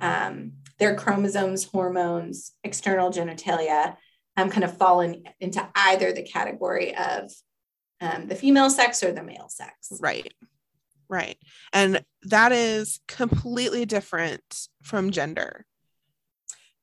[0.00, 3.96] um, their chromosomes, hormones, external genitalia
[4.36, 7.32] um, kind of fall in, into either the category of
[8.00, 9.92] um, the female sex or the male sex.
[10.00, 10.32] Right.
[11.08, 11.36] Right.
[11.72, 15.66] And that is completely different from gender.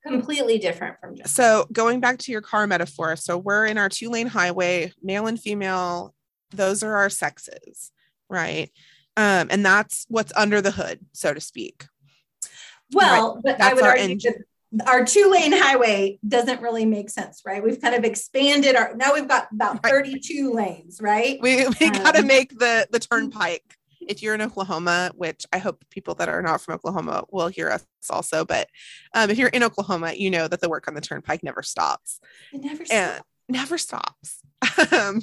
[0.06, 1.30] Completely different from gender.
[1.30, 5.28] So, going back to your car metaphor, so we're in our two lane highway, male
[5.28, 6.14] and female,
[6.52, 7.92] those are our sexes,
[8.30, 8.72] right?
[9.16, 11.86] Um, and that's what's under the hood, so to speak.
[12.94, 13.44] Well, right?
[13.44, 14.34] but that's I would argue engine.
[14.72, 17.64] that our two lane highway doesn't really make sense, right?
[17.64, 20.66] We've kind of expanded our now we've got about 32 right.
[20.66, 21.40] lanes, right?
[21.42, 25.58] We we um, got to make the the turnpike if you're in Oklahoma, which I
[25.58, 28.68] hope people that are not from Oklahoma will hear us also, but
[29.14, 32.20] um, if you're in Oklahoma, you know that the work on the turnpike never stops.
[32.54, 32.92] It never stops.
[32.92, 34.42] And never stops.
[34.92, 35.22] um,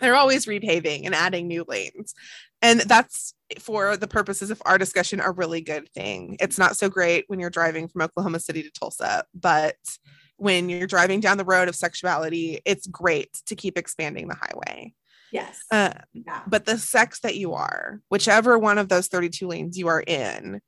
[0.00, 2.14] they're always repaving and adding new lanes.
[2.62, 6.36] And that's for the purposes of our discussion a really good thing.
[6.40, 9.76] It's not so great when you're driving from Oklahoma City to Tulsa, but
[10.36, 14.92] when you're driving down the road of sexuality, it's great to keep expanding the highway.
[15.32, 15.62] Yes.
[15.70, 16.42] Uh, yeah.
[16.46, 20.60] But the sex that you are, whichever one of those 32 lanes you are in,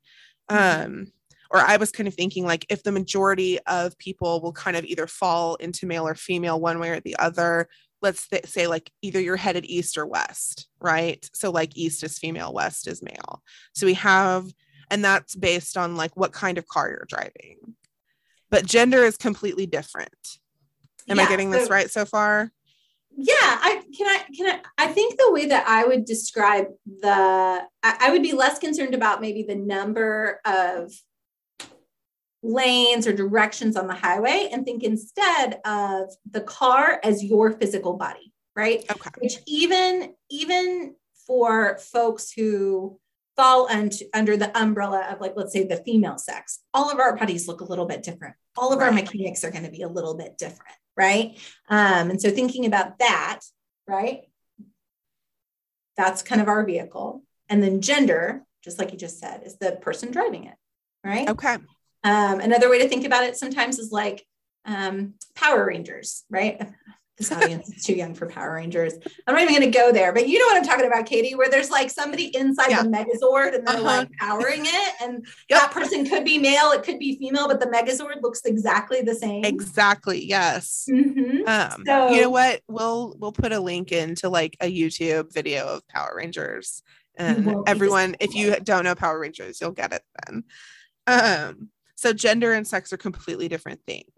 [0.51, 0.85] mm-hmm.
[0.85, 1.13] um,
[1.51, 4.85] or I was kind of thinking like if the majority of people will kind of
[4.85, 7.69] either fall into male or female one way or the other,
[8.03, 11.29] let's th- say like either you're headed east or west, right?
[11.33, 13.43] So like east is female, west is male.
[13.75, 14.47] So we have,
[14.91, 17.77] and that's based on like what kind of car you're driving.
[18.51, 20.39] But gender is completely different.
[21.09, 22.51] Am yeah, I getting so, this right so far?
[23.19, 26.67] Yeah i can i can i i think the way that i would describe
[27.01, 27.09] the
[27.83, 30.93] I, I, would be less concerned about maybe the number of
[32.43, 37.95] lanes or directions on the highway and think instead of the car as your physical
[37.95, 38.85] body right?
[38.91, 39.11] Okay.
[39.19, 42.99] Which even even for folks who
[43.37, 47.17] fall un- under the umbrella of like let's say the female sex all of our
[47.17, 48.35] bodies look a little bit different.
[48.57, 48.87] All of right.
[48.87, 51.39] our mechanics are going to be a little bit different right?
[51.69, 53.41] Um, and so thinking about that,
[53.87, 54.23] right?
[55.97, 57.23] That's kind of our vehicle.
[57.49, 60.55] And then gender, just like you just said, is the person driving it,
[61.05, 61.29] right?
[61.29, 61.57] Okay.
[62.05, 64.27] Um, another way to think about it sometimes is like
[64.65, 66.61] um, Power Rangers, right?
[67.19, 68.95] This audience is too young for Power Rangers.
[69.27, 71.35] I'm not even going to go there, but you know what I'm talking about, Katie,
[71.35, 72.83] where there's like somebody inside yeah.
[72.83, 73.85] the Megazord and they're uh-huh.
[73.85, 74.95] like powering it.
[75.03, 75.61] And yep.
[75.61, 79.15] that person could be male, it could be female, but the Megazord looks exactly the
[79.15, 79.45] same.
[79.45, 80.25] Exactly.
[80.25, 80.89] Yes.
[80.89, 81.49] Mm-hmm.
[81.49, 82.63] Um, so, you know what?
[82.69, 86.83] We'll, we'll put a link into like a YouTube video of Power Rangers
[87.19, 90.45] and everyone, if you don't know Power Rangers, you'll get it then.
[91.09, 94.09] Um, so gender and sex are completely different things.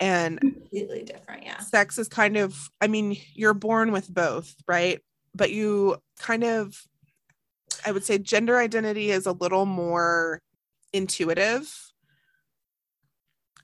[0.00, 1.58] And completely different, yeah.
[1.58, 5.00] Sex is kind of, I mean, you're born with both, right?
[5.34, 6.76] But you kind of,
[7.84, 10.40] I would say gender identity is a little more
[10.92, 11.72] intuitive.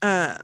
[0.01, 0.41] Um,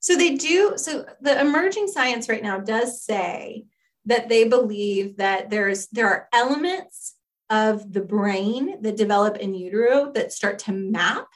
[0.00, 3.64] so they do, so the emerging science right now does say
[4.04, 7.14] that they believe that there's there are elements
[7.50, 11.28] of the brain that develop in utero that start to map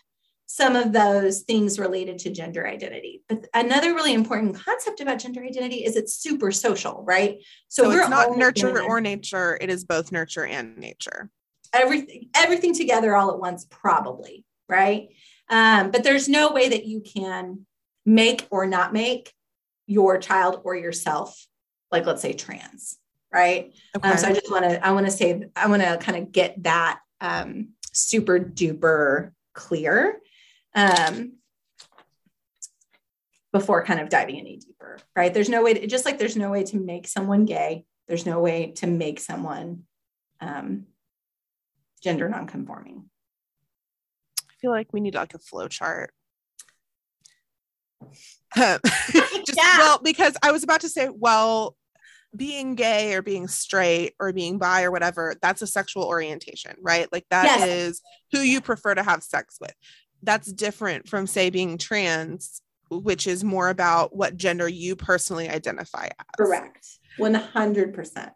[0.50, 3.22] some of those things related to gender identity.
[3.28, 7.37] But another really important concept about gender identity is it's super social, right?
[7.68, 11.28] So, so it's not nurture or nature, it is both nurture and nature.
[11.74, 15.08] Everything, everything together all at once, probably, right?
[15.50, 17.66] Um, but there's no way that you can
[18.06, 19.34] make or not make
[19.87, 21.46] your child or yourself,
[21.92, 22.96] like let's say trans,
[23.30, 23.74] right?
[23.94, 24.08] Okay.
[24.08, 26.32] Um, so I just want to, I want to say, I want to kind of
[26.32, 30.22] get that um, super duper clear
[30.74, 31.35] um,
[33.52, 35.33] before kind of diving any deeper, right?
[35.33, 38.40] There's no way to, just like there's no way to make someone gay, there's no
[38.40, 39.85] way to make someone
[40.40, 40.87] um,
[42.02, 43.04] gender nonconforming.
[44.40, 46.12] I feel like we need like a flow chart.
[48.57, 49.78] Just, yeah.
[49.78, 51.76] Well, because I was about to say, well,
[52.37, 57.09] being gay or being straight or being bi or whatever, that's a sexual orientation, right?
[57.12, 57.68] Like that yes.
[57.68, 58.02] is
[58.33, 59.74] who you prefer to have sex with.
[60.22, 66.07] That's different from, say, being trans, which is more about what gender you personally identify
[66.07, 66.26] as.
[66.37, 66.87] Correct.
[67.18, 68.31] 100%.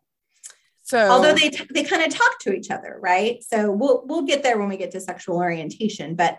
[0.85, 3.43] So, although they t- they kind of talk to each other, right?
[3.43, 6.39] So we'll we'll get there when we get to sexual orientation, but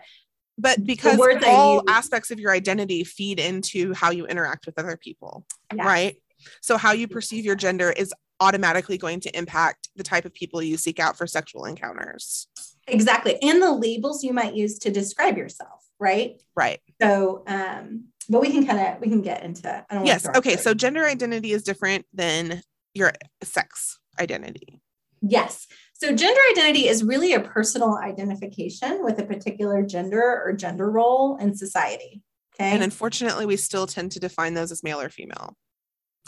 [0.56, 5.44] but because all aspects of your identity feed into how you interact with other people,
[5.74, 5.84] yeah.
[5.84, 6.16] right?
[6.60, 10.62] So how you perceive your gender is automatically going to impact the type of people
[10.62, 12.46] you seek out for sexual encounters.
[12.86, 13.40] Exactly.
[13.42, 16.40] And the labels you might use to describe yourself, right?
[16.54, 16.80] Right.
[17.00, 21.04] So um but we can kind of we can get into yes okay so gender
[21.04, 22.62] identity is different than
[22.94, 24.80] your sex identity
[25.20, 30.90] yes so gender identity is really a personal identification with a particular gender or gender
[30.90, 32.22] role in society
[32.54, 35.56] okay and unfortunately we still tend to define those as male or female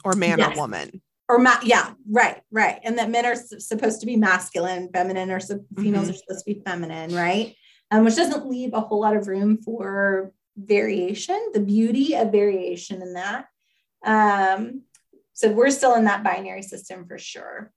[0.05, 0.57] or man yes.
[0.57, 2.81] or woman or ma- yeah right right.
[2.85, 6.11] And that men are supposed to be masculine feminine or females mm-hmm.
[6.11, 7.55] are supposed to be feminine right?
[7.91, 13.03] Um, which doesn't leave a whole lot of room for variation the beauty of variation
[13.03, 13.47] in that.
[14.05, 14.83] Um,
[15.35, 17.73] so we're still in that binary system for sure.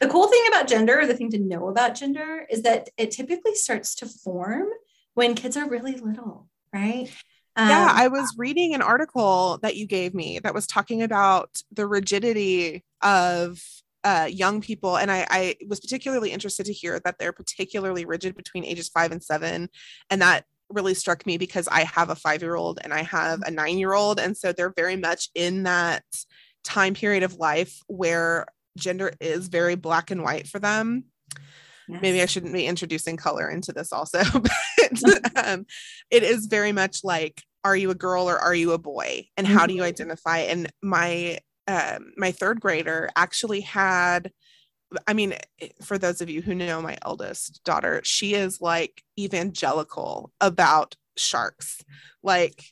[0.00, 3.12] The cool thing about gender or the thing to know about gender is that it
[3.12, 4.66] typically starts to form
[5.14, 7.08] when kids are really little right
[7.56, 11.62] um, yeah, I was reading an article that you gave me that was talking about
[11.70, 13.60] the rigidity of
[14.04, 14.96] uh, young people.
[14.96, 19.12] And I, I was particularly interested to hear that they're particularly rigid between ages five
[19.12, 19.68] and seven.
[20.10, 23.42] And that really struck me because I have a five year old and I have
[23.42, 24.18] a nine year old.
[24.18, 26.04] And so they're very much in that
[26.64, 28.46] time period of life where
[28.78, 31.04] gender is very black and white for them.
[31.92, 32.02] Yes.
[32.02, 35.66] Maybe I shouldn't be introducing color into this also, but um,
[36.10, 39.26] it is very much like, are you a girl or are you a boy?
[39.36, 39.88] And how do you mm-hmm.
[39.88, 40.38] identify?
[40.38, 44.32] And my um, my third grader actually had
[45.06, 45.34] I mean,
[45.82, 51.82] for those of you who know my eldest daughter, she is like evangelical about sharks.
[52.22, 52.64] Like,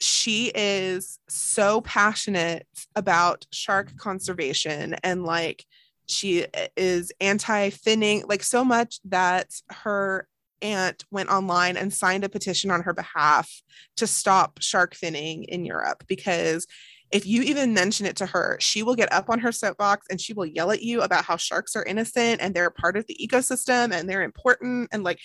[0.00, 5.64] she is so passionate about shark conservation and like
[6.06, 10.28] she eh, is anti finning, like so much that her
[10.62, 13.62] aunt went online and signed a petition on her behalf
[13.96, 16.66] to stop shark finning in Europe because
[17.10, 20.20] if you even mention it to her, she will get up on her soapbox and
[20.20, 23.06] she will yell at you about how sharks are innocent and they're a part of
[23.06, 25.20] the ecosystem and they're important and like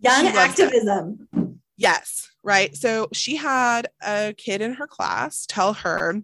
[0.00, 1.28] young activism.
[1.76, 2.74] Yes, right.
[2.74, 6.20] So she had a kid in her class tell her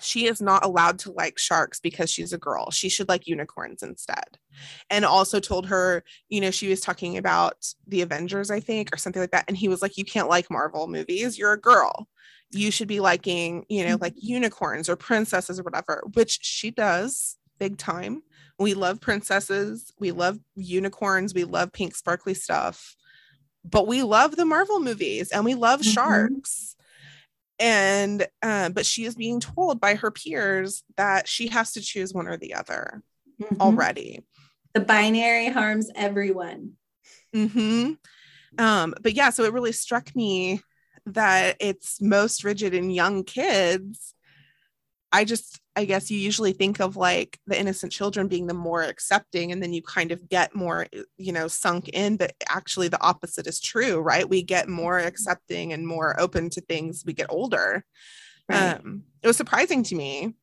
[0.00, 2.70] she is not allowed to like sharks because she's a girl.
[2.70, 4.38] She should like unicorns instead.
[4.90, 8.96] And also told her, you know, she was talking about the Avengers, I think, or
[8.98, 9.44] something like that.
[9.48, 11.38] And he was like, You can't like Marvel movies.
[11.38, 12.08] You're a girl.
[12.50, 17.36] You should be liking, you know, like unicorns or princesses or whatever, which she does
[17.58, 18.22] big time.
[18.58, 19.92] We love princesses.
[19.98, 21.34] We love unicorns.
[21.34, 22.94] We love pink, sparkly stuff.
[23.64, 25.90] But we love the Marvel movies and we love mm-hmm.
[25.90, 26.76] sharks
[27.58, 32.12] and uh, but she is being told by her peers that she has to choose
[32.12, 33.02] one or the other
[33.40, 33.60] mm-hmm.
[33.60, 34.24] already
[34.74, 36.72] the binary harms everyone
[37.34, 37.92] mm-hmm.
[38.58, 40.60] um, but yeah so it really struck me
[41.06, 44.14] that it's most rigid in young kids
[45.12, 48.82] i just I guess you usually think of like the innocent children being the more
[48.82, 52.16] accepting, and then you kind of get more, you know, sunk in.
[52.16, 54.28] But actually, the opposite is true, right?
[54.28, 57.84] We get more accepting and more open to things we get older.
[58.48, 58.74] Right.
[58.74, 60.34] Um, it was surprising to me,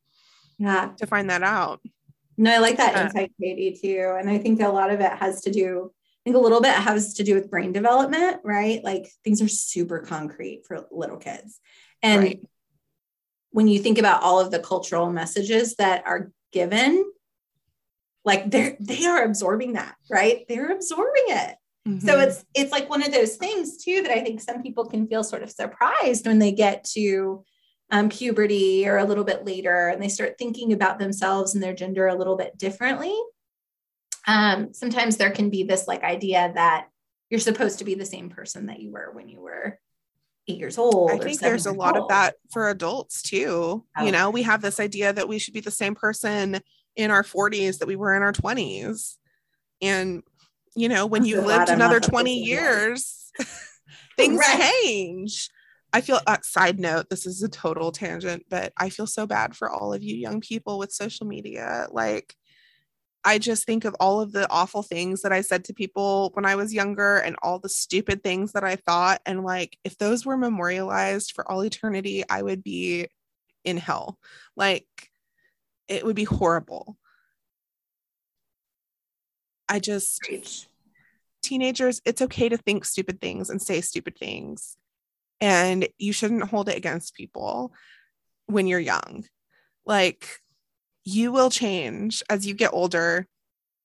[0.58, 1.80] yeah, to find that out.
[2.36, 4.16] No, I like that uh, insight, Katie, too.
[4.18, 6.74] And I think a lot of it has to do, I think a little bit
[6.74, 8.82] has to do with brain development, right?
[8.82, 11.60] Like things are super concrete for little kids.
[12.02, 12.40] And right
[13.52, 17.04] when you think about all of the cultural messages that are given
[18.24, 20.44] like they're they are absorbing that right?
[20.48, 21.56] They're absorbing it.
[21.86, 22.06] Mm-hmm.
[22.06, 25.08] so it's it's like one of those things too that i think some people can
[25.08, 27.44] feel sort of surprised when they get to
[27.92, 31.74] um, puberty or a little bit later and they start thinking about themselves and their
[31.74, 33.14] gender a little bit differently.
[34.26, 36.88] Um, sometimes there can be this like idea that
[37.28, 39.78] you're supposed to be the same person that you were when you were
[40.48, 41.10] eight years old.
[41.10, 42.04] I think there's a lot old.
[42.04, 43.84] of that for adults too.
[43.96, 44.04] Oh.
[44.04, 46.60] You know, we have this idea that we should be the same person
[46.96, 49.16] in our 40s that we were in our 20s.
[49.80, 50.22] And,
[50.76, 53.32] you know, when you lived another 20 years,
[54.16, 54.72] things right.
[54.82, 55.48] change.
[55.92, 59.54] I feel, uh, side note, this is a total tangent, but I feel so bad
[59.54, 61.86] for all of you young people with social media.
[61.90, 62.34] Like,
[63.24, 66.44] I just think of all of the awful things that I said to people when
[66.44, 69.20] I was younger and all the stupid things that I thought.
[69.24, 73.06] And like, if those were memorialized for all eternity, I would be
[73.64, 74.18] in hell.
[74.56, 74.86] Like,
[75.86, 76.96] it would be horrible.
[79.68, 80.20] I just,
[81.42, 84.76] teenagers, it's okay to think stupid things and say stupid things.
[85.40, 87.72] And you shouldn't hold it against people
[88.46, 89.24] when you're young.
[89.86, 90.41] Like,
[91.04, 93.26] you will change as you get older.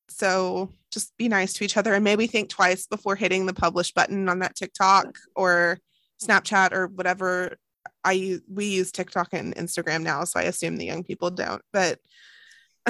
[0.09, 3.93] So just be nice to each other and maybe think twice before hitting the publish
[3.93, 5.80] button on that TikTok or
[6.22, 7.57] Snapchat or whatever.
[8.03, 11.61] I we use TikTok and Instagram now, so I assume the young people don't.
[11.74, 11.99] But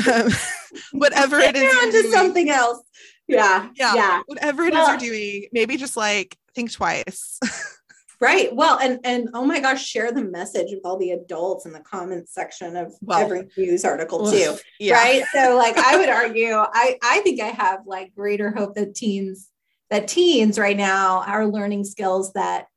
[0.07, 0.29] um,
[0.91, 2.83] whatever it is, on to something else.
[3.27, 4.21] Yeah, yeah, yeah.
[4.27, 7.39] Whatever it well, is you're doing, maybe just like think twice.
[8.19, 8.53] Right.
[8.55, 11.79] Well, and and oh my gosh, share the message with all the adults in the
[11.79, 14.57] comments section of well, every news article too.
[14.79, 14.95] Yeah.
[14.95, 15.23] Right.
[15.31, 19.49] So like I would argue, I I think I have like greater hope that teens
[19.91, 22.67] that teens right now are learning skills that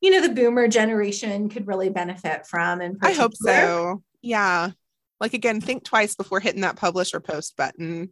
[0.00, 4.02] you know the boomer generation could really benefit from and I hope so.
[4.20, 4.70] Yeah.
[5.20, 8.10] Like again, think twice before hitting that publish or post button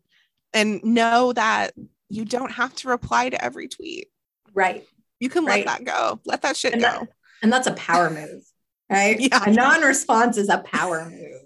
[0.53, 1.73] and know that
[2.09, 4.09] you don't have to reply to every tweet.
[4.55, 4.87] Right.
[5.23, 5.65] You can right?
[5.65, 6.21] let that go.
[6.25, 6.89] Let that shit and go.
[6.89, 7.09] That,
[7.43, 8.43] and that's a power move,
[8.91, 9.21] right?
[9.21, 9.45] yeah.
[9.47, 11.43] A non-response is a power move.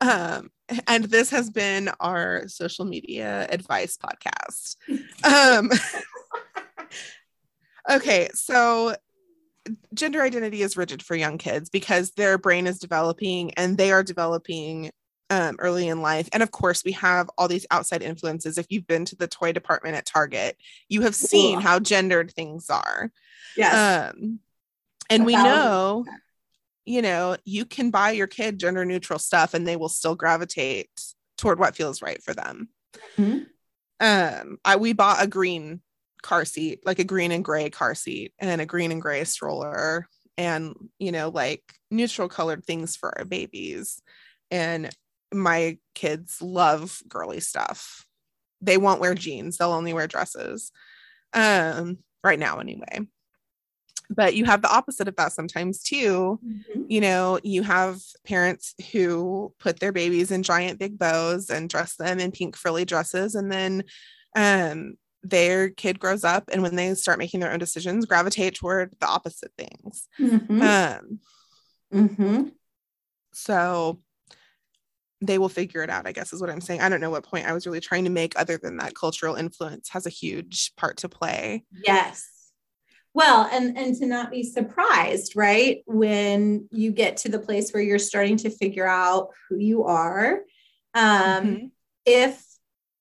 [0.00, 0.50] Um,
[0.88, 4.74] and this has been our social media advice podcast.
[5.24, 5.70] Um,
[7.90, 8.96] okay, so
[9.94, 14.02] gender identity is rigid for young kids because their brain is developing and they are
[14.02, 14.90] developing
[15.32, 16.28] um, early in life.
[16.34, 18.58] And of course, we have all these outside influences.
[18.58, 20.58] If you've been to the toy department at Target,
[20.90, 23.10] you have seen how gendered things are.
[23.56, 24.12] Yes.
[24.14, 24.40] Um,
[25.08, 26.04] and we know,
[26.84, 30.90] you know, you can buy your kid gender neutral stuff and they will still gravitate
[31.38, 32.68] toward what feels right for them.
[33.16, 33.44] Mm-hmm.
[34.00, 35.80] Um, I we bought a green
[36.22, 40.08] car seat, like a green and gray car seat, and a green and gray stroller,
[40.36, 44.02] and you know, like neutral colored things for our babies.
[44.50, 44.90] And
[45.32, 48.06] my kids love girly stuff.
[48.60, 50.72] They won't wear jeans, they'll only wear dresses.
[51.34, 53.00] Um, right now anyway.
[54.10, 56.38] But you have the opposite of that sometimes too.
[56.44, 56.82] Mm-hmm.
[56.88, 61.96] You know, you have parents who put their babies in giant big bows and dress
[61.96, 63.84] them in pink frilly dresses and then
[64.34, 68.92] um their kid grows up and when they start making their own decisions gravitate toward
[68.98, 70.62] the opposite things mm-hmm.
[70.62, 71.20] um
[71.92, 72.42] mm-hmm.
[73.32, 74.00] so
[75.22, 76.80] they will figure it out, I guess is what I'm saying.
[76.80, 79.36] I don't know what point I was really trying to make other than that cultural
[79.36, 81.64] influence has a huge part to play.
[81.84, 82.28] Yes.
[83.14, 85.82] Well, and and to not be surprised, right?
[85.86, 90.40] When you get to the place where you're starting to figure out who you are,
[90.94, 91.66] um, mm-hmm.
[92.06, 92.42] if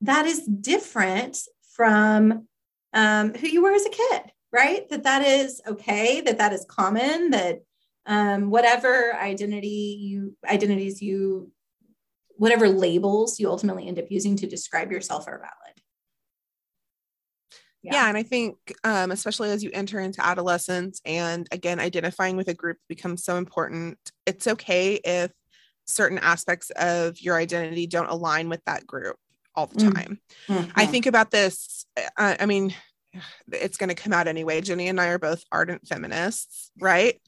[0.02, 1.38] that is different
[1.76, 2.48] from
[2.94, 4.88] um, who you were as a kid, right?
[4.90, 7.60] That that is okay, that that is common, that
[8.06, 11.52] um, whatever identity you identities you
[12.42, 15.78] whatever labels you ultimately end up using to describe yourself are valid.
[17.84, 17.94] Yeah.
[17.94, 18.08] yeah.
[18.08, 22.56] and I think, um, especially as you enter into adolescence and again, identifying with a
[22.56, 24.00] group becomes so important.
[24.26, 25.30] It's okay if
[25.86, 29.18] certain aspects of your identity don't align with that group
[29.54, 29.94] all the mm.
[29.94, 30.20] time.
[30.48, 30.72] Mm-hmm.
[30.76, 31.86] I think about this.
[32.18, 32.74] Uh, I mean,
[33.52, 34.62] it's going to come out anyway.
[34.62, 37.22] Jenny and I are both ardent feminists, right?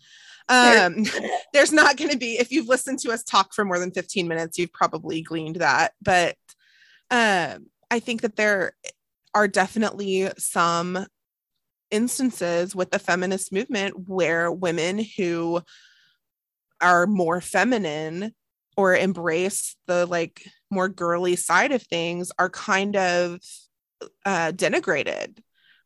[0.50, 1.06] Um,
[1.54, 4.28] there's not going to be, if you've listened to us talk for more than 15
[4.28, 5.94] minutes, you've probably gleaned that.
[6.02, 6.36] But
[7.12, 8.74] um, I think that there
[9.34, 11.06] are definitely some
[11.92, 15.62] instances with the feminist movement where women who
[16.82, 18.34] are more feminine
[18.76, 23.40] or embrace the like more girly side of things are kind of
[24.26, 25.38] uh, denigrated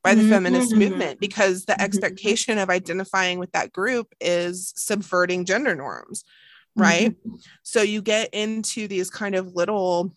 [0.08, 0.30] by the mm-hmm.
[0.30, 1.82] feminist movement because the mm-hmm.
[1.82, 6.24] expectation of identifying with that group is subverting gender norms
[6.78, 7.36] right mm-hmm.
[7.62, 10.14] so you get into these kind of little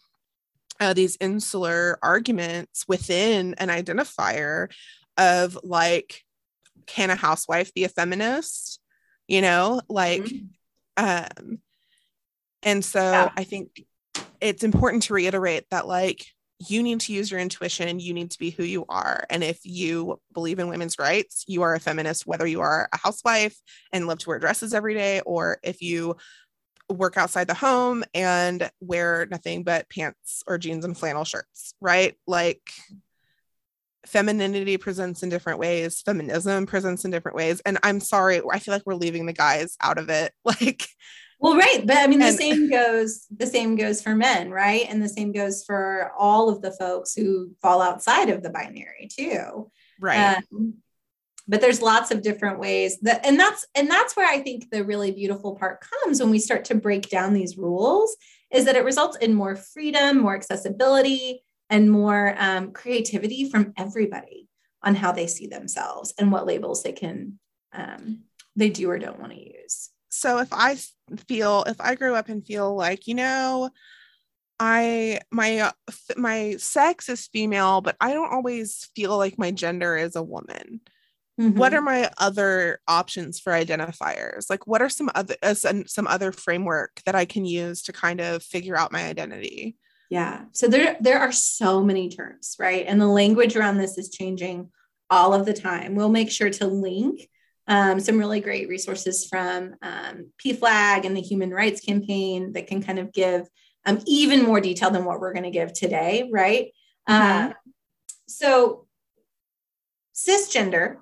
[0.78, 4.70] uh, these insular arguments within an identifier
[5.18, 6.22] of like
[6.86, 8.80] can a housewife be a feminist
[9.26, 11.04] you know like mm-hmm.
[11.04, 11.58] um
[12.62, 13.30] and so yeah.
[13.36, 13.84] i think
[14.40, 16.26] it's important to reiterate that like
[16.68, 18.00] you need to use your intuition.
[18.00, 19.24] You need to be who you are.
[19.30, 22.98] And if you believe in women's rights you are a feminist whether you are a
[22.98, 23.56] housewife
[23.92, 26.16] and love to wear dresses every day or if you
[26.88, 32.14] work outside the home and wear nothing but pants or jeans and flannel shirts right?
[32.26, 32.70] Like
[34.06, 36.02] femininity presents in different ways.
[36.02, 37.60] Feminism presents in different ways.
[37.64, 40.32] And i'm sorry i feel like we're leaving the guys out of it.
[40.44, 40.88] Like
[41.40, 41.82] Well, right.
[41.86, 44.86] But I mean, the And- same goes, the same goes for men, right?
[44.88, 49.08] And the same goes for all of the folks who fall outside of the binary
[49.10, 49.70] too.
[50.00, 50.36] right.
[50.52, 50.74] Um,
[51.48, 54.84] but there's lots of different ways that, and that's, and that's where I think the
[54.84, 58.16] really beautiful part comes when we start to break down these rules
[58.52, 64.48] is that it results in more freedom, more accessibility, and more um, creativity from everybody
[64.82, 67.38] on how they see themselves and what labels they can,
[67.72, 68.20] um,
[68.56, 69.90] they do or don't want to use.
[70.10, 70.76] so if I
[71.28, 73.70] feel if I grew up and feel like, you know,
[74.58, 75.72] I my
[76.16, 80.80] my sex is female, but I don't always feel like my gender is a woman.
[81.36, 81.76] What Mhm.
[81.76, 84.50] are my other options for identifiers?
[84.50, 87.92] Like what are some other uh, some, some other framework that I can use to
[87.92, 89.76] kind of figure out my identity?
[90.10, 90.44] Yeah.
[90.52, 92.84] So there there are so many terms, right?
[92.86, 94.70] And the language around this is changing
[95.08, 95.94] all of the time.
[95.94, 97.30] We'll make sure to link
[97.70, 102.82] um, some really great resources from um, PFLAG and the Human Rights Campaign that can
[102.82, 103.48] kind of give
[103.86, 106.72] um, even more detail than what we're going to give today, right?
[107.08, 107.50] Mhm.
[107.50, 107.54] Uh,
[108.28, 108.86] so
[110.14, 110.98] cisgender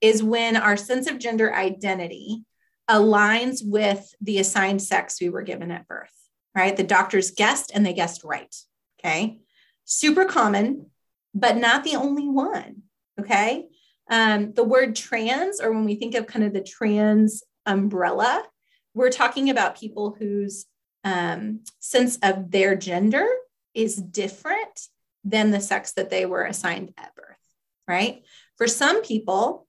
[0.00, 2.46] is when our sense of gender identity
[2.88, 6.10] aligns with the assigned sex we were given at birth
[6.54, 6.76] right?
[6.76, 8.54] The doctors guessed and they guessed right.
[8.98, 9.40] Okay.
[9.84, 10.86] Super common,
[11.34, 12.82] but not the only one.
[13.18, 13.68] Okay.
[14.10, 18.44] Um, the word trans, or when we think of kind of the trans umbrella,
[18.92, 20.66] we're talking about people whose
[21.04, 23.26] um, sense of their gender
[23.72, 24.88] is different
[25.24, 27.36] than the sex that they were assigned at birth,
[27.86, 28.22] right?
[28.58, 29.66] For some people,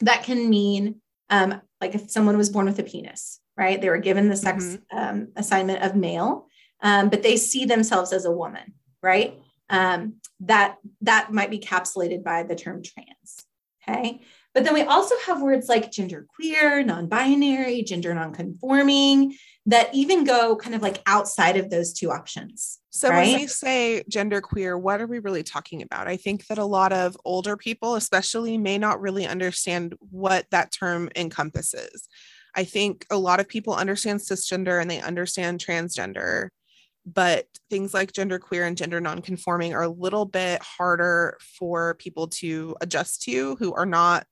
[0.00, 3.80] that can mean um, like if someone was born with a penis, right?
[3.80, 4.80] They were given the sex Mhm.
[4.92, 6.48] um, assignment of male,
[6.80, 9.40] um, but they see themselves as a woman, right?
[9.70, 13.13] Um, that that might be capsulated by the term trans.
[13.88, 14.20] Okay.
[14.54, 20.54] But then we also have words like gender queer, non-binary, gender non-conforming that even go
[20.56, 22.78] kind of like outside of those two options.
[22.90, 23.32] So Right?
[23.32, 26.06] when we say gender queer, what are we really talking about?
[26.06, 30.70] I think that a lot of older people, especially, may not really understand what that
[30.70, 32.08] term encompasses.
[32.54, 36.50] I think a lot of people understand cisgender and they understand transgender,
[37.06, 42.28] but things like gender queer and gender nonconforming are a little bit harder for people
[42.28, 44.26] to adjust to who are not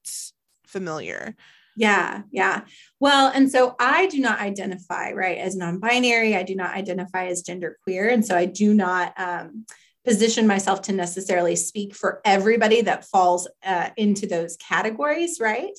[0.67, 1.35] familiar.
[1.77, 2.63] Yeah, yeah.
[3.01, 6.37] Well, and so I do not identify right as non-binary.
[6.37, 9.65] I do not identify as gender queer, and so I do not um,
[10.05, 15.73] position myself to necessarily speak for everybody that falls uh, into those categories, right?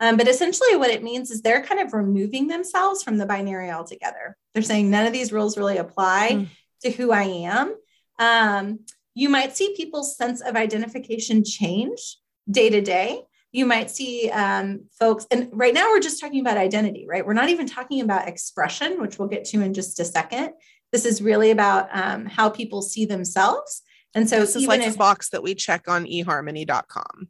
[0.00, 3.70] Um, but essentially, what it means is they're kind of removing themselves from the binary
[3.70, 4.36] altogether.
[4.54, 6.48] They're saying none of these rules really apply Mm.
[6.82, 7.74] to who I am.
[8.18, 8.80] Um,
[9.14, 12.16] you might see people's sense of identification change
[12.50, 13.22] day to day
[13.52, 17.26] you might see um, folks, and right now we're just talking about identity, right?
[17.26, 20.50] We're not even talking about expression, which we'll get to in just a second.
[20.92, 23.82] This is really about um, how people see themselves.
[24.14, 27.28] And so, This is like if, the box that we check on eharmony.com.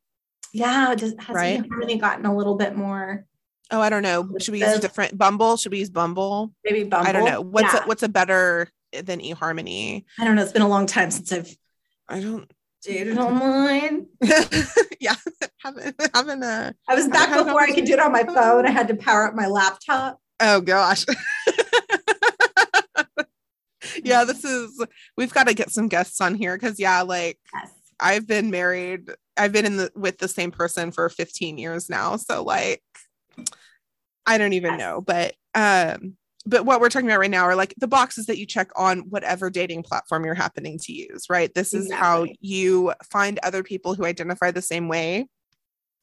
[0.52, 1.64] yeah, does, has Right.
[1.68, 3.26] harmony gotten a little bit more,
[3.72, 4.28] Oh, I don't know.
[4.40, 5.56] Should we use a different Bumble?
[5.56, 6.52] Should we use Bumble?
[6.64, 7.08] maybe Bumble?
[7.08, 7.40] I don't know.
[7.40, 7.84] What's yeah.
[7.84, 10.04] a, what's a better than eHarmony?
[10.18, 10.42] I don't know.
[10.42, 11.56] It's been a long time since I've
[12.08, 12.50] I don't.
[12.82, 14.06] dated online.
[15.00, 15.14] yeah,
[15.58, 16.72] haven't haven't uh.
[16.88, 18.66] I was back before I could do it on my phone.
[18.66, 20.18] I had to power up my laptop.
[20.40, 21.06] Oh gosh.
[24.02, 24.84] yeah, this is.
[25.16, 27.70] We've got to get some guests on here because yeah, like Yes.
[28.00, 29.10] I've been married.
[29.36, 32.16] I've been in the with the same person for 15 years now.
[32.16, 32.82] So like,
[34.26, 35.00] I don't even know.
[35.00, 38.46] But um, but what we're talking about right now are like the boxes that you
[38.46, 41.26] check on whatever dating platform you're happening to use.
[41.28, 41.52] Right.
[41.54, 45.26] This is how you find other people who identify the same way.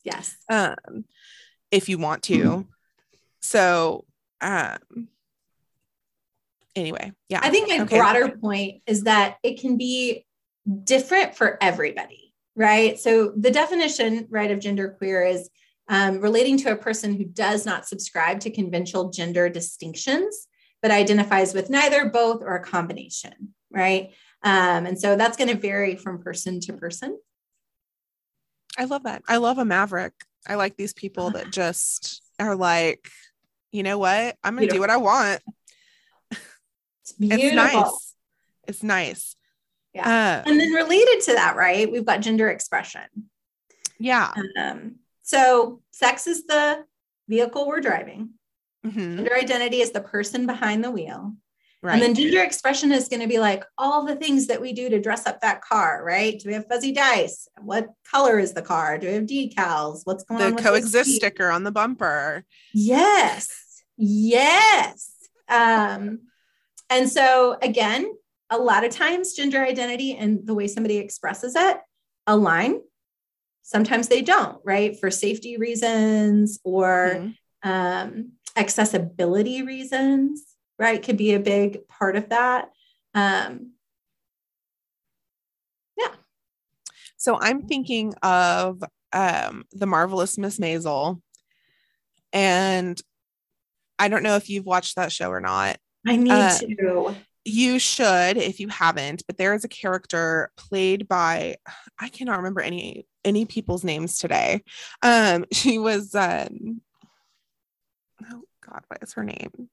[0.03, 0.37] Yes.
[0.49, 1.05] um,
[1.71, 2.65] if you want to.
[3.41, 4.05] So,
[4.39, 4.77] um,
[6.75, 7.39] anyway, yeah.
[7.41, 7.97] I think my Okay.
[7.97, 10.25] broader point is that it can be
[10.83, 12.99] different for everybody, right?
[12.99, 15.49] So the definition, right, of genderqueer is
[15.87, 20.47] um, relating to a person who does not subscribe to conventional gender distinctions,
[20.81, 24.11] but identifies with neither, both, or a combination, right?
[24.43, 27.17] Um, and so that's going to vary from person to person.
[28.77, 29.23] I love that.
[29.27, 30.13] I love a maverick.
[30.47, 33.09] I like these people that just are like,
[33.71, 34.37] you know what?
[34.43, 35.41] I'm gonna do what I want.
[37.01, 37.45] It's beautiful.
[37.45, 38.13] It's nice.
[38.67, 39.35] It's nice.
[39.93, 40.41] Yeah.
[40.45, 43.01] Uh, And then related to that, right, we've got gender expression.
[43.99, 44.33] yeah.
[44.59, 46.85] Um, so sex is the
[47.27, 48.29] vehicle we're driving.
[48.85, 49.15] Mhm.
[49.17, 51.33] Gender identity is the person behind the wheel.
[51.83, 51.93] Right.
[51.93, 54.89] And then gender expression is going to be like all the things that we do
[54.89, 56.39] to dress up that car, right?
[56.39, 57.47] Do we have fuzzy dice?
[57.61, 58.97] What color is the car?
[58.97, 60.01] Do we have decals?
[60.05, 60.55] What's going on?
[60.55, 62.45] the coexist sticker on the bumper.
[62.73, 63.49] Yes.
[63.97, 65.11] Yes.
[65.49, 66.19] Um,
[66.89, 68.11] and so again,
[68.49, 71.77] a lot of times gender identity and the way somebody expresses it
[72.25, 72.81] align.
[73.63, 74.97] Sometimes they don't, right?
[74.99, 77.69] For safety reasons or mm-hmm.
[77.69, 80.43] um, accessibility reasons,
[80.79, 81.01] right?
[81.01, 82.69] Could be a big part of that.
[83.13, 83.73] Um,
[85.97, 86.11] yeah.
[87.17, 91.21] So I'm thinking of um, the marvelous Miss Maisel,
[92.31, 93.01] and
[93.99, 95.77] I don't know if you've watched that show or not.
[96.05, 97.15] I need uh, to.
[97.49, 101.55] You should if you haven't, but there is a character played by
[101.97, 104.63] I cannot remember any any people's names today.
[105.01, 106.81] Um, she was um,
[108.29, 109.69] oh God, what is her name?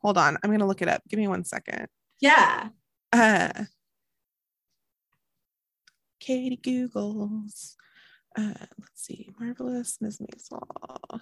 [0.00, 1.02] Hold on, I'm gonna look it up.
[1.08, 1.88] Give me one second.
[2.20, 2.68] Yeah.
[3.12, 3.64] Uh,
[6.20, 7.74] Katie Googles.
[8.36, 11.20] Uh, let's see, marvelous Miss Maisel.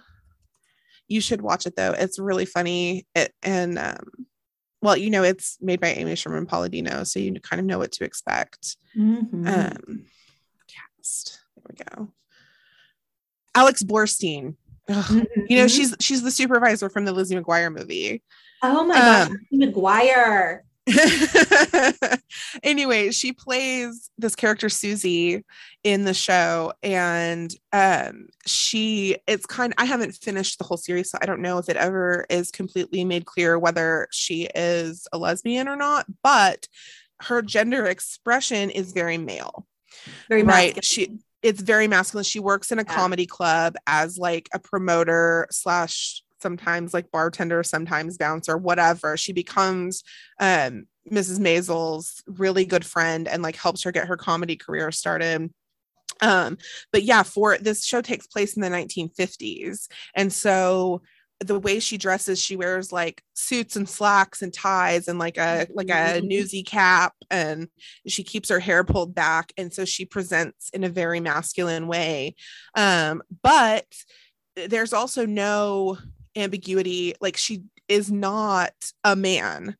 [1.07, 1.93] You should watch it though.
[1.93, 3.07] It's really funny.
[3.15, 4.26] It, and um,
[4.81, 7.91] well, you know, it's made by Amy Sherman Palladino, so you kind of know what
[7.93, 8.77] to expect.
[8.97, 9.47] Mm-hmm.
[9.47, 10.05] Um,
[10.67, 11.39] cast.
[11.55, 12.13] There we go.
[13.55, 14.55] Alex Borstein.
[14.87, 15.19] Mm-hmm.
[15.49, 15.67] You know, mm-hmm.
[15.67, 18.23] she's she's the supervisor from the Lizzie McGuire movie.
[18.63, 20.61] Oh my um, gosh, McGuire.
[22.63, 25.43] anyway, she plays this character Susie
[25.83, 29.73] in the show, and um, she it's kind.
[29.77, 33.03] I haven't finished the whole series, so I don't know if it ever is completely
[33.03, 36.05] made clear whether she is a lesbian or not.
[36.23, 36.67] But
[37.21, 39.65] her gender expression is very male,
[40.29, 40.75] very right.
[40.75, 41.17] Masculine.
[41.17, 42.23] She it's very masculine.
[42.23, 42.95] She works in a yeah.
[42.95, 49.17] comedy club as like a promoter slash sometimes like bartender, sometimes bouncer, whatever.
[49.17, 50.03] She becomes
[50.39, 51.39] um, Mrs.
[51.39, 55.51] Maisel's really good friend and like helps her get her comedy career started.
[56.21, 56.57] Um,
[56.91, 59.87] but yeah, for this show takes place in the 1950s.
[60.15, 61.01] And so
[61.39, 65.67] the way she dresses, she wears like suits and slacks and ties and like a
[65.73, 66.27] like a mm-hmm.
[66.27, 67.67] newsy cap and
[68.07, 69.53] she keeps her hair pulled back.
[69.55, 72.35] And so she presents in a very masculine way.
[72.75, 73.85] Um, but
[74.55, 75.99] there's also no
[76.37, 78.73] ambiguity like she is not
[79.03, 79.75] a man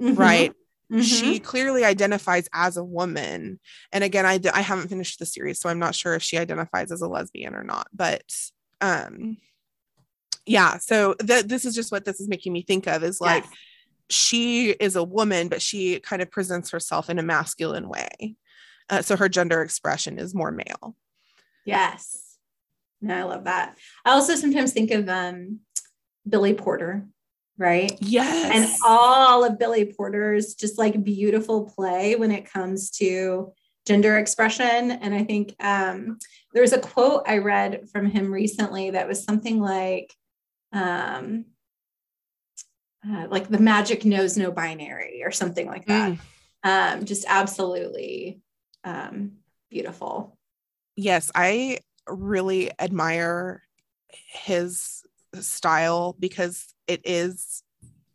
[0.00, 0.14] mm-hmm.
[0.14, 0.52] right
[0.90, 1.00] mm-hmm.
[1.00, 3.60] she clearly identifies as a woman
[3.92, 6.90] and again I, I haven't finished the series so i'm not sure if she identifies
[6.90, 8.24] as a lesbian or not but
[8.80, 9.36] um
[10.46, 13.44] yeah so th- this is just what this is making me think of is like
[13.44, 13.52] yes.
[14.10, 18.36] she is a woman but she kind of presents herself in a masculine way
[18.90, 20.96] uh, so her gender expression is more male
[21.64, 22.32] yes
[23.02, 23.76] no, I love that.
[24.04, 25.58] I also sometimes think of um,
[26.28, 27.06] Billy Porter,
[27.58, 27.96] right?
[28.00, 28.50] Yes.
[28.54, 33.52] And all of Billy Porter's just like beautiful play when it comes to
[33.86, 34.92] gender expression.
[34.92, 36.18] And I think um,
[36.52, 40.14] there was a quote I read from him recently that was something like,
[40.72, 41.46] um,
[43.08, 46.12] uh, like the magic knows no binary or something like that.
[46.12, 46.18] Mm.
[46.64, 48.40] Um, just absolutely
[48.84, 49.32] um,
[49.70, 50.38] beautiful.
[50.94, 53.62] Yes, I really admire
[54.10, 55.02] his
[55.40, 57.62] style because it is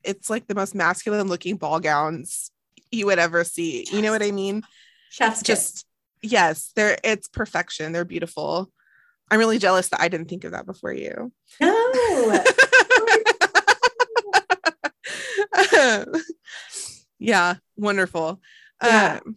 [0.03, 2.51] it's like the most masculine looking ball gowns
[2.91, 3.85] you would ever see.
[3.91, 4.63] You know what I mean?
[5.09, 5.85] Chef's just
[6.21, 7.91] yes, they're it's perfection.
[7.91, 8.71] They're beautiful.
[9.29, 11.33] I'm really jealous that I didn't think of that before you.
[11.59, 12.43] No.
[17.19, 18.39] yeah, wonderful.
[18.81, 19.19] Yeah.
[19.25, 19.35] Um,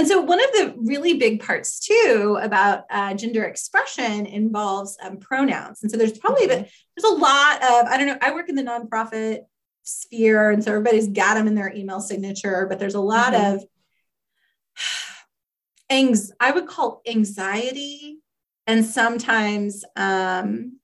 [0.00, 5.18] and so, one of the really big parts too about uh, gender expression involves um,
[5.18, 5.82] pronouns.
[5.82, 6.62] And so, there's probably mm-hmm.
[6.62, 8.16] there's a lot of I don't know.
[8.22, 9.40] I work in the nonprofit
[9.82, 12.64] sphere, and so everybody's got them in their email signature.
[12.66, 13.56] But there's a lot mm-hmm.
[13.56, 13.64] of
[15.90, 18.20] anx- I would call anxiety,
[18.66, 20.78] and sometimes um,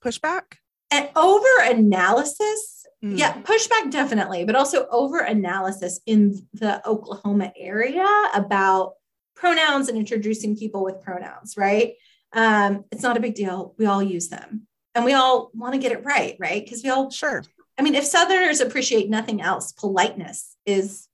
[0.00, 0.58] pushback
[0.92, 3.18] and over analysis Mm.
[3.18, 8.94] Yeah, pushback definitely, but also over analysis in the Oklahoma area about
[9.36, 11.94] pronouns and introducing people with pronouns, right?
[12.32, 13.74] Um, it's not a big deal.
[13.78, 16.64] We all use them and we all want to get it right, right?
[16.64, 17.44] Because we all, sure.
[17.78, 21.06] I mean, if Southerners appreciate nothing else, politeness is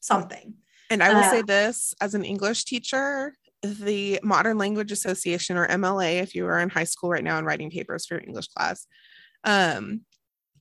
[0.00, 0.54] something.
[0.90, 5.66] And I will uh, say this as an English teacher, the Modern Language Association or
[5.68, 8.48] MLA, if you are in high school right now and writing papers for your English
[8.48, 8.86] class,
[9.44, 10.02] um,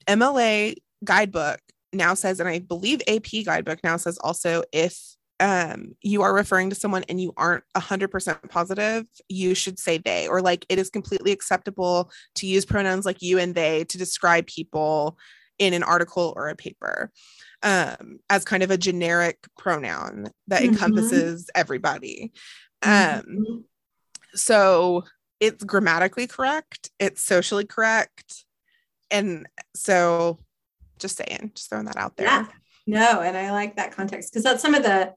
[0.07, 1.59] MLA guidebook
[1.93, 4.97] now says, and I believe AP guidebook now says also if
[5.39, 10.27] um, you are referring to someone and you aren't 100% positive, you should say they,
[10.27, 14.45] or like it is completely acceptable to use pronouns like you and they to describe
[14.45, 15.17] people
[15.57, 17.11] in an article or a paper
[17.63, 20.73] um, as kind of a generic pronoun that mm-hmm.
[20.73, 22.31] encompasses everybody.
[22.83, 23.57] Um, mm-hmm.
[24.33, 25.03] So
[25.39, 28.45] it's grammatically correct, it's socially correct.
[29.11, 30.39] And so
[30.99, 32.27] just saying, just throwing that out there.
[32.27, 32.47] Yeah.
[32.87, 35.13] No, and I like that context because that's some of the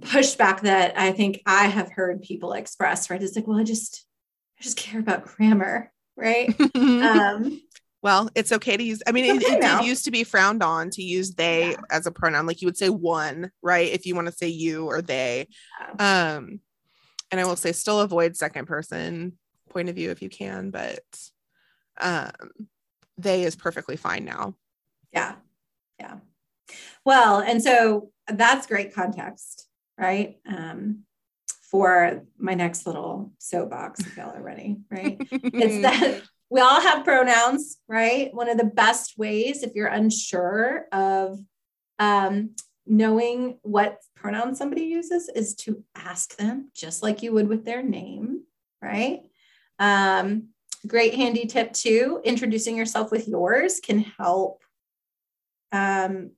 [0.00, 3.22] pushback that I think I have heard people express, right?
[3.22, 4.04] It's like, well, I just
[4.58, 6.54] I just care about grammar, right?
[6.74, 7.60] um,
[8.02, 9.02] well, it's okay to use.
[9.06, 11.76] I mean, it, it did used to be frowned on to use they yeah.
[11.90, 12.46] as a pronoun.
[12.46, 13.90] Like you would say one, right?
[13.90, 15.48] If you want to say you or they.
[15.98, 16.36] Yeah.
[16.36, 16.60] Um,
[17.30, 21.00] and I will say still avoid second person point of view if you can, but
[22.00, 22.32] um,
[23.22, 24.54] they is perfectly fine now.
[25.12, 25.34] Yeah.
[25.98, 26.16] Yeah.
[27.04, 29.66] Well, and so that's great context,
[29.98, 30.36] right?
[30.46, 31.04] Um,
[31.70, 35.16] for my next little soapbox, if y'all are ready, right?
[35.30, 38.34] it's that we all have pronouns, right?
[38.34, 41.38] One of the best ways, if you're unsure of
[42.00, 42.56] um,
[42.86, 47.82] knowing what pronoun somebody uses, is to ask them, just like you would with their
[47.84, 48.42] name,
[48.82, 49.20] right?
[49.78, 50.48] Um,
[50.86, 54.62] great handy tip too introducing yourself with yours can help
[55.72, 56.32] um,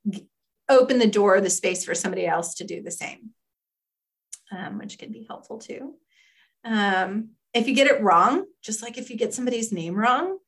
[0.68, 3.30] open the door, the space for somebody else to do the same,
[4.50, 5.94] um, which can be helpful too.
[6.64, 10.38] Um, if you get it wrong, just like if you get somebody's name wrong,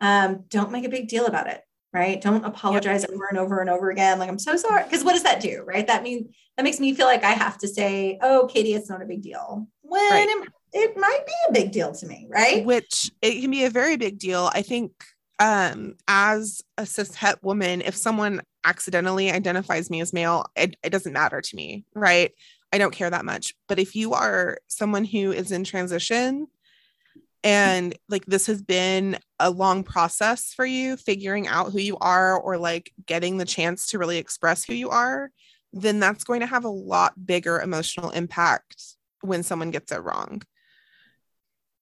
[0.00, 1.60] um, don't make a big deal about it,
[1.92, 2.20] right?
[2.20, 3.10] Don't apologize yep.
[3.10, 4.18] over and over and over again.
[4.18, 4.84] Like, I'm so sorry.
[4.84, 5.86] Because what does that do, right?
[5.86, 9.02] That means that makes me feel like I have to say, oh, Katie, it's not
[9.02, 9.68] a big deal.
[9.82, 10.28] When right.
[10.28, 12.64] it, it might be a big deal to me, right?
[12.64, 14.50] Which it can be a very big deal.
[14.52, 14.92] I think
[15.40, 20.90] um as a cis het woman if someone accidentally identifies me as male it, it
[20.90, 22.30] doesn't matter to me right
[22.72, 26.46] i don't care that much but if you are someone who is in transition
[27.42, 32.38] and like this has been a long process for you figuring out who you are
[32.38, 35.30] or like getting the chance to really express who you are
[35.72, 40.40] then that's going to have a lot bigger emotional impact when someone gets it wrong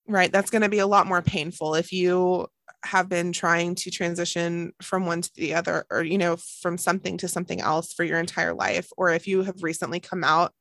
[0.08, 2.46] right that's going to be a lot more painful if you
[2.84, 7.16] have been trying to transition from one to the other or you know from something
[7.16, 10.52] to something else for your entire life or if you have recently come out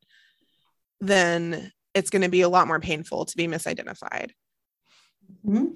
[0.99, 4.31] then it's going to be a lot more painful to be misidentified.
[5.45, 5.67] Mm-hmm.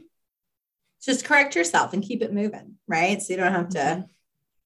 [1.04, 3.22] just correct yourself and keep it moving right?
[3.22, 4.06] So you don't have to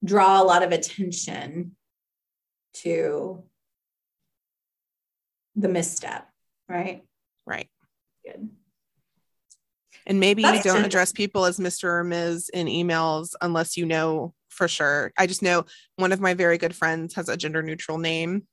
[0.04, 1.76] draw a lot of attention
[2.74, 3.44] to
[5.56, 6.28] the misstep
[6.68, 7.04] right?
[7.46, 7.70] Right.
[8.26, 8.50] Good
[10.06, 11.86] and maybe That's don't address people as Mr.
[11.86, 12.50] or Ms.
[12.54, 15.14] in emails unless you know for sure.
[15.18, 18.48] I just know one of my very good friends has a gender neutral name.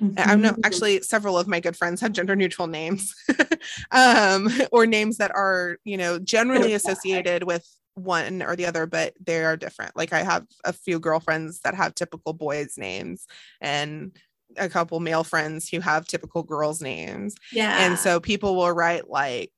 [0.00, 0.30] Mm-hmm.
[0.30, 3.14] I know actually several of my good friends have gender neutral names
[3.90, 9.12] um, or names that are, you know, generally associated with one or the other, but
[9.22, 9.94] they are different.
[9.96, 13.26] Like I have a few girlfriends that have typical boys' names
[13.60, 14.16] and
[14.56, 17.34] a couple male friends who have typical girls' names.
[17.52, 17.86] Yeah.
[17.86, 19.52] And so people will write like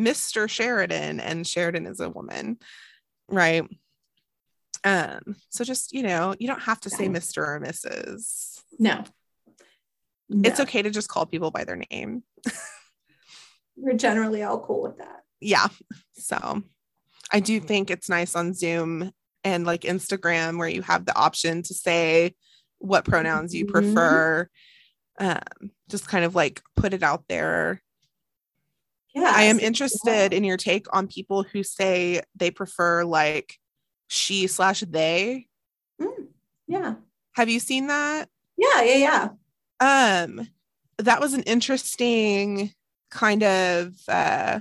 [0.00, 0.48] Mr.
[0.48, 2.58] Sheridan, and Sheridan is a woman,
[3.28, 3.64] right?
[4.82, 7.38] Um, so just you know, you don't have to say Mr.
[7.38, 8.60] or Mrs.
[8.78, 9.04] No.
[10.28, 10.48] no.
[10.48, 12.22] It's okay to just call people by their name.
[13.76, 15.22] We're generally all cool with that.
[15.40, 15.68] Yeah.
[16.12, 16.62] So
[17.30, 19.12] I do think it's nice on Zoom
[19.44, 22.34] and like Instagram where you have the option to say
[22.78, 23.72] what pronouns you mm-hmm.
[23.72, 24.44] prefer.
[24.44, 24.50] Mm-hmm.
[25.20, 27.82] Um, just kind of like put it out there
[29.14, 30.36] yeah i am interested yeah.
[30.36, 33.58] in your take on people who say they prefer like
[34.10, 35.46] she slash they.
[36.02, 36.26] Mm,
[36.66, 36.94] yeah.
[37.34, 38.28] Have you seen that?
[38.56, 39.28] Yeah yeah
[39.80, 40.26] yeah.
[40.26, 40.48] Um
[40.98, 42.72] that was an interesting
[43.10, 44.60] kind of uh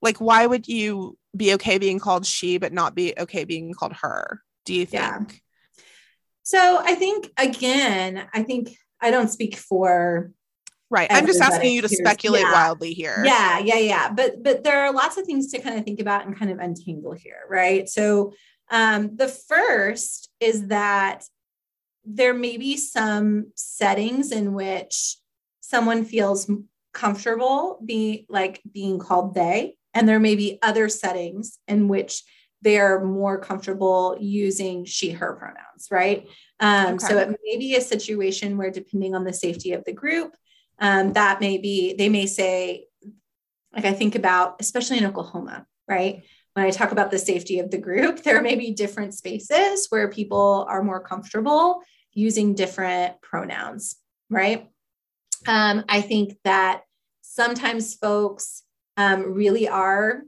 [0.00, 3.92] like why would you be okay being called she but not be okay being called
[3.92, 5.02] her do you think?
[5.02, 5.20] Yeah.
[6.42, 10.32] so i think again i think i don't speak for
[10.88, 11.08] Right.
[11.10, 12.52] I'm just asking you to speculate yeah.
[12.52, 13.20] wildly here.
[13.24, 14.12] Yeah, yeah, yeah.
[14.12, 16.58] But but there are lots of things to kind of think about and kind of
[16.58, 17.88] untangle here, right?
[17.88, 18.34] So
[18.70, 21.24] um, the first is that
[22.04, 25.16] there may be some settings in which
[25.60, 26.48] someone feels
[26.94, 32.22] comfortable being like being called they, and there may be other settings in which
[32.62, 36.26] they're more comfortable using she her pronouns right
[36.58, 37.06] um, okay.
[37.06, 40.34] so it may be a situation where depending on the safety of the group
[40.78, 42.86] um, that may be, they may say,
[43.74, 46.22] like I think about, especially in Oklahoma, right?
[46.54, 50.08] When I talk about the safety of the group, there may be different spaces where
[50.08, 51.82] people are more comfortable
[52.14, 53.96] using different pronouns,
[54.30, 54.68] right?
[55.46, 56.82] Um, I think that
[57.22, 58.62] sometimes folks
[58.96, 60.22] um, really are,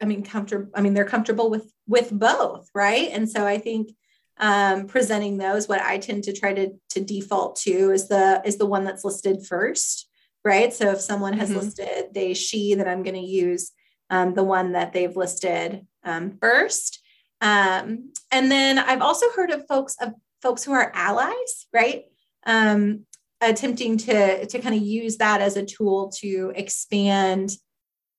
[0.00, 0.70] I mean, comfortable.
[0.74, 3.08] I mean, they're comfortable with with both, right?
[3.12, 3.92] And so I think
[4.38, 8.56] um, presenting those, what I tend to try to, to default to is the is
[8.56, 10.08] the one that's listed first,
[10.44, 10.72] right?
[10.72, 11.56] So if someone has Mhm.
[11.56, 13.72] listed they, she, then I'm going to use
[14.10, 17.00] um, the one that they've listed um, first.
[17.40, 20.12] Um, and then I've also heard of folks of
[20.42, 22.04] folks who are allies, right?
[22.44, 23.06] Um,
[23.40, 27.56] attempting to to kind of use that as a tool to expand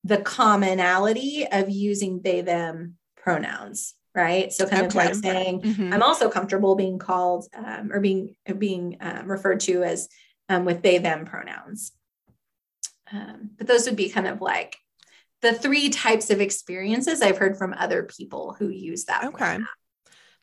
[0.03, 4.51] the commonality of using they them pronouns, right?
[4.53, 5.93] So kind of like saying Mhm.
[5.93, 10.09] I'm also comfortable being called um, or being being um, referred to as
[10.49, 11.91] um, with they them pronouns.
[13.11, 14.77] Um, but those would be kind of like
[15.41, 19.25] the three types of experiences I've heard from other people who use that.
[19.25, 19.37] Okay.
[19.37, 19.67] format.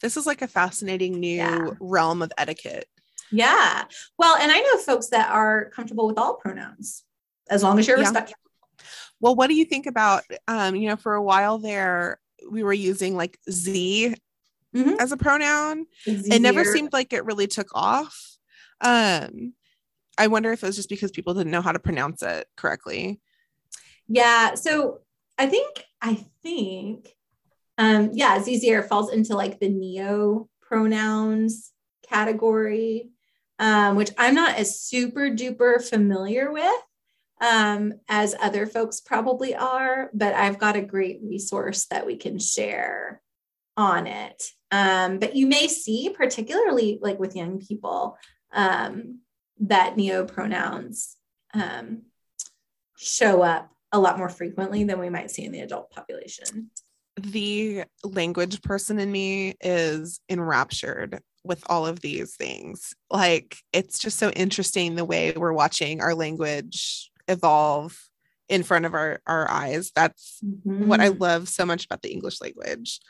[0.00, 1.70] This is like a fascinating new Yeah.
[1.80, 2.86] realm of etiquette.
[3.30, 3.84] Yeah.
[4.18, 7.04] Well, and I know folks that are comfortable with all pronouns
[7.48, 8.04] as long as you're Yeah.
[8.04, 8.36] respectful.
[9.20, 12.18] Well, what do you think about um, you know, for a while there
[12.48, 14.14] we were using like Z
[14.74, 14.96] Mhm.
[15.00, 15.86] as a pronoun.
[16.06, 18.36] It's It never seemed like it really took off.
[18.80, 19.54] Um
[20.18, 23.20] I wonder if it was just because people didn't know how to pronounce it correctly.
[24.06, 24.54] Yeah.
[24.54, 25.00] So
[25.38, 27.16] I think, I think,
[27.78, 31.72] um, yeah, Zizier falls into like the neo pronouns
[32.06, 33.10] category,
[33.58, 36.82] um, which I'm not as super duper familiar with
[37.40, 42.38] um, as other folks probably are, but I've got a great resource that we can
[42.38, 43.22] share
[43.76, 44.44] on it.
[44.70, 48.18] Um, but you may see, particularly like with young people,
[48.52, 49.20] um,
[49.60, 51.16] that neo pronouns
[51.54, 52.02] um,
[52.98, 56.70] show up a lot more frequently than we might see in the adult population.
[57.16, 62.94] The language person in me is enraptured with all of these things.
[63.10, 67.98] Like it's just so interesting the way we're watching our language evolve
[68.48, 69.92] in front of our, our eyes.
[69.94, 70.38] That's
[70.88, 73.00] what I love so much about the English language.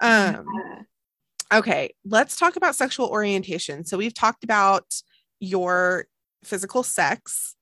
[0.00, 0.46] Um,
[1.52, 3.84] Okay, let's talk about sexual orientation.
[3.84, 4.94] So we've talked about
[5.38, 6.06] your
[6.44, 7.54] physical sex,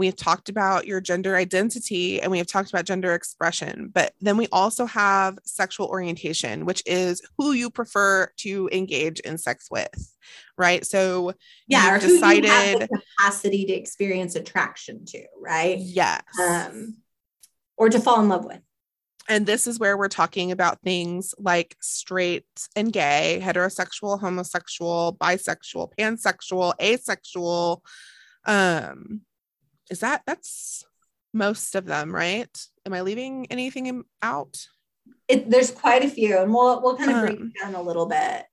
[0.00, 3.90] we've talked about your gender identity, and we have talked about gender expression.
[3.92, 9.36] But then we also have sexual orientation, which is who you prefer to engage in
[9.36, 10.16] sex with,
[10.56, 10.86] right?
[10.86, 11.34] So
[11.68, 15.78] yeah, or you've who you have the capacity to experience attraction to, right?
[15.78, 16.22] yes.
[16.42, 16.96] Um,
[17.76, 18.60] or to fall in love with.
[19.28, 25.92] and this is where we're talking about things like straight and gay, heterosexual, homosexual, bisexual,
[25.98, 27.82] pansexual, asexual.
[28.46, 29.20] Um,
[29.90, 30.84] is that that's
[31.34, 32.48] most of them, right?
[32.86, 34.66] Am I leaving anything out?
[35.28, 37.82] It, there's quite a few, and we'll we'll kind of break Um, it down a
[37.82, 38.44] little bit.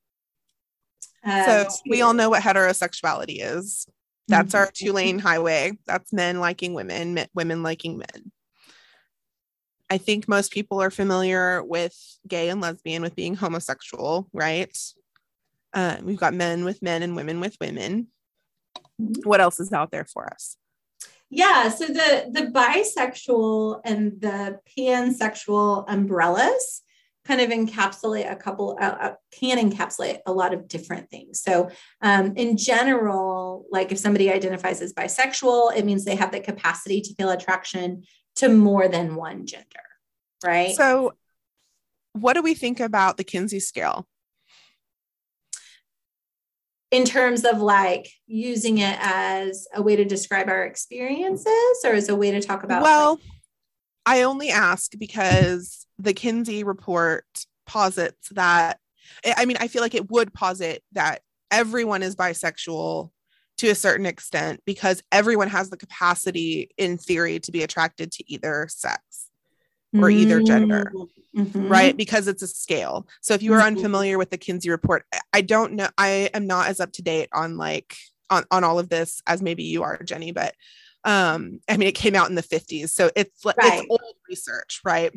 [1.23, 3.88] Um, so we all know what heterosexuality is.
[4.27, 4.73] That's our Mhm.
[4.73, 5.77] two lane highway.
[5.85, 8.31] That's men liking women, men- women liking men.
[9.89, 11.95] I think most people are familiar with
[12.27, 14.75] gay and lesbian with being homosexual, right?
[15.73, 18.07] Um, we've got men with men and women with women.
[19.01, 19.25] Mhm.
[19.25, 20.57] What else is out there for us?
[21.30, 26.84] Yeah, so the the bisexual and the pansexual umbrellas
[27.28, 31.41] kind of encapsulate a couple uh, uh, can encapsulate a lot of different things.
[31.41, 31.69] So
[32.01, 37.01] um, in general, like if somebody identifies as bisexual, it means they have the capacity
[37.01, 38.03] to feel attraction
[38.38, 39.65] to more than one gender,
[40.45, 40.75] right?
[40.75, 41.13] So,
[42.13, 44.07] what do we think about the Kinsey scale?
[46.91, 52.09] In terms of like using it as a way to describe our experiences or as
[52.09, 53.23] a way to talk about well, like,
[54.05, 57.25] I only ask because the Kinsey report
[57.65, 58.79] posits that,
[59.25, 61.21] I I mean, I feel like it would posit that
[61.51, 63.09] everyone is bisexual
[63.57, 68.31] to a certain extent because everyone has the capacity, in theory, to be attracted to
[68.31, 69.26] either sex,
[69.95, 70.91] or either gender.
[71.35, 71.69] Mhm.
[71.69, 71.95] right?
[71.95, 73.07] Because it's a scale.
[73.21, 73.67] So if you are Mhm.
[73.67, 75.88] unfamiliar with the Kinsey report, I- don't know.
[75.97, 77.95] I am not as up to date on like
[78.31, 80.55] on, on all of this as maybe you are, Jenny, but
[81.03, 82.89] um, I mean, it came out in the 50s.
[82.93, 83.79] So it's like Right.
[83.83, 85.11] it's old research, right?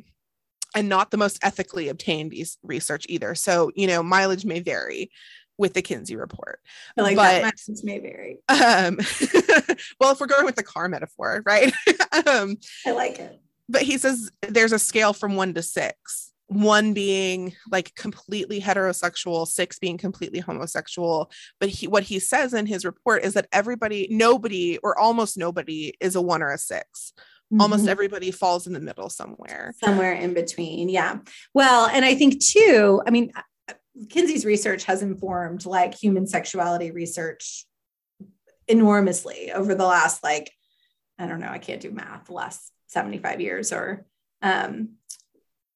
[0.74, 3.34] And not the most ethically obtained es- research either.
[3.34, 5.10] So, you know, mileage may vary
[5.58, 6.60] with the Kinsey report.
[6.96, 7.58] I like but- that.
[7.58, 8.38] Sense may vary.
[8.48, 8.98] Um,
[9.98, 11.72] well, if we're going with the car metaphor, right?
[12.26, 12.56] um,
[12.86, 13.40] I like it.
[13.70, 19.46] But he says there's a scale from one to six one being like completely heterosexual
[19.46, 24.08] six being completely homosexual but he what he says in his report is that everybody
[24.10, 27.12] nobody or almost nobody is a one or a 6
[27.60, 27.88] almost Mhm.
[27.88, 30.88] everybody falls in the middle somewhere somewhere in between.
[30.88, 31.18] Yeah.
[31.54, 33.32] Well, and I think too, I mean,
[33.68, 33.74] uh,
[34.08, 37.66] Kinsey's research has informed like human sexuality research
[38.68, 40.50] enormously over the last like,
[41.18, 44.04] I don't know, I can't do math, the last 75 years or
[44.42, 44.90] um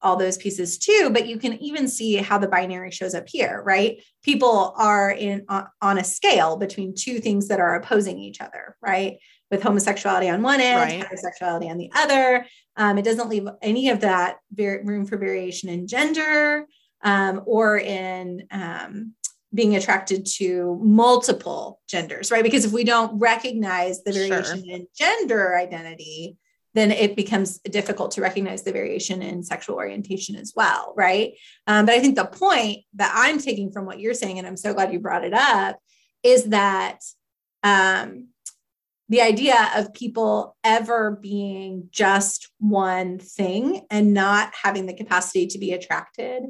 [0.02, 3.62] all those pieces too, but you can even see how the binary shows up here,
[3.64, 4.02] right?
[4.22, 8.76] People are in on, on a scale between two things that are opposing each other,
[8.82, 9.16] right?
[9.54, 11.04] with homosexuality on one end, right.
[11.04, 12.46] heterosexuality on the other.
[12.76, 16.66] Um, it doesn't leave any of that room for variation in gender
[17.02, 19.14] um, or in um,
[19.52, 22.42] being attracted to multiple genders, right?
[22.42, 24.74] Because if we don't recognize the variation sure.
[24.74, 26.36] in gender identity,
[26.74, 31.34] then it becomes difficult to recognize the variation in sexual orientation as well, right?
[31.66, 34.56] Um, but I think the point that I'm taking from what you're saying, and I'm
[34.56, 35.78] so glad you brought it up,
[36.22, 36.98] is that
[37.62, 38.28] um,
[39.08, 45.58] the idea of people ever being just one thing and not having the capacity to
[45.58, 46.42] be attracted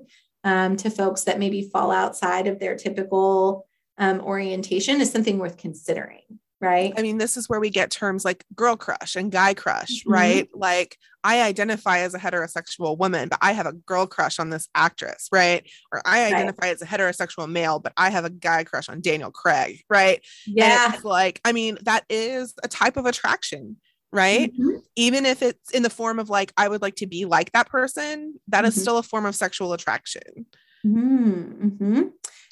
[0.44, 3.66] um, to folks that maybe fall outside of their typical
[3.98, 6.22] um, orientation is something worth considering
[6.60, 10.00] right i mean this is where we get terms like girl crush and guy crush
[10.00, 10.12] mm-hmm.
[10.12, 14.50] right like i identify as a heterosexual woman but i have a girl crush on
[14.50, 16.74] this actress right or i identify right.
[16.74, 20.92] as a heterosexual male but i have a guy crush on daniel craig right yeah
[21.02, 23.76] like i mean that is a type of attraction
[24.12, 24.78] right mm-hmm.
[24.96, 27.68] even if it's in the form of like i would like to be like that
[27.68, 28.68] person that mm-hmm.
[28.68, 30.46] is still a form of sexual attraction
[30.86, 32.02] mm-hmm.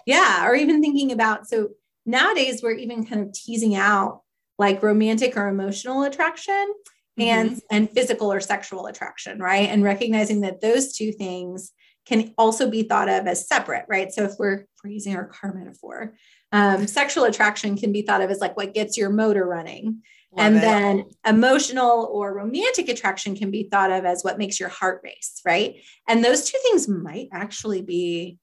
[0.06, 1.68] yeah or even thinking about so
[2.06, 4.22] nowadays we're even kind of teasing out
[4.58, 6.72] like romantic or emotional attraction
[7.18, 7.58] and mm-hmm.
[7.70, 11.72] and physical or sexual attraction right and recognizing that those two things
[12.06, 15.26] can also be thought of as separate right so if we're, if we're using our
[15.26, 16.14] car metaphor
[16.52, 20.02] um, sexual attraction can be thought of as like what gets your motor running
[20.34, 20.60] Love and it.
[20.60, 25.40] then emotional or romantic attraction can be thought of as what makes your heart race
[25.44, 25.76] right
[26.08, 28.38] and those two things might actually be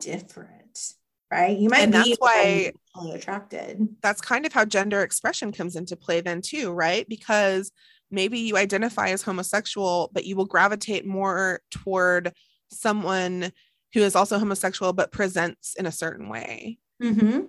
[0.00, 0.94] different
[1.30, 1.56] right?
[1.56, 2.72] You might and be that's why
[3.12, 3.88] attracted.
[4.02, 7.08] That's kind of how gender expression comes into play then too, right?
[7.08, 7.72] Because
[8.10, 12.32] maybe you identify as homosexual, but you will gravitate more toward
[12.70, 13.52] someone
[13.94, 16.78] who is also homosexual but presents in a certain way.
[17.02, 17.40] Mm-hmm.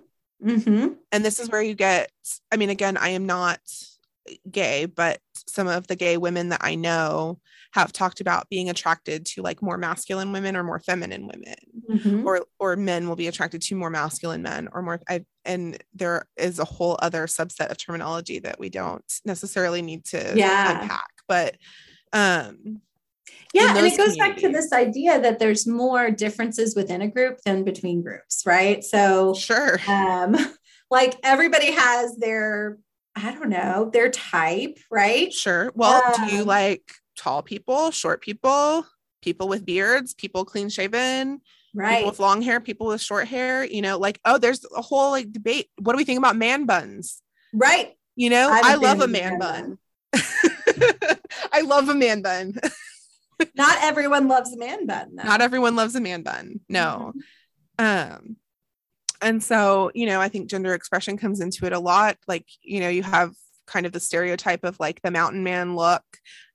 [0.48, 0.88] Mm-hmm.
[1.12, 2.10] And this is where you get,
[2.50, 3.60] I mean, again, I am not
[4.50, 7.40] gay, but some of the gay women that I know
[7.72, 11.54] have talked about being attracted to like more masculine women or more feminine women,
[11.90, 12.26] mm-hmm.
[12.26, 15.00] or or men will be attracted to more masculine men or more.
[15.08, 20.04] I, and there is a whole other subset of terminology that we don't necessarily need
[20.06, 20.82] to yeah.
[20.82, 21.56] unpack, but
[22.12, 22.80] um
[23.54, 27.38] yeah and it goes back to this idea that there's more differences within a group
[27.46, 30.36] than between groups right so sure um
[30.90, 32.76] like everybody has their
[33.14, 35.32] I don't know, their type, right?
[35.32, 35.70] Sure.
[35.74, 38.86] Well, um, do you um, like tall people, short people,
[39.22, 41.40] people with beards, people clean shaven,
[41.74, 41.98] right?
[41.98, 45.10] People with long hair, people with short hair, you know, like, oh, there's a whole
[45.10, 45.68] like debate.
[45.78, 47.22] What do we think about man buns?
[47.52, 47.94] Right.
[48.16, 49.78] You know, I love a man, man bun.
[50.12, 50.20] bun.
[51.52, 52.54] I love a man bun.
[53.54, 55.16] Not everyone loves a man bun.
[55.16, 55.24] Though.
[55.24, 56.60] Not everyone loves a man bun.
[56.68, 57.12] No.
[57.78, 58.16] Mm-hmm.
[58.18, 58.36] Um,
[59.22, 62.80] and so you know i think gender expression comes into it a lot like you
[62.80, 63.32] know you have
[63.66, 66.02] kind of the stereotype of like the mountain man look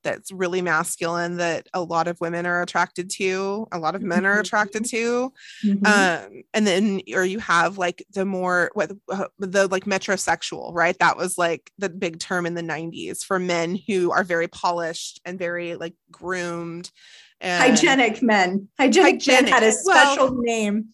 [0.04, 4.26] that's really masculine that a lot of women are attracted to a lot of men
[4.26, 5.34] are attracted to.
[5.66, 5.86] Mm-hmm.
[5.86, 10.98] um and then or you have like the more what uh, the like metrosexual right?
[11.00, 15.20] That was like the big term in the 90s for men who are very polished
[15.26, 16.92] and very like groomed
[17.40, 18.68] and hygienic men.
[18.80, 19.44] Hygienic, hygienic.
[19.44, 20.90] men had a special well, name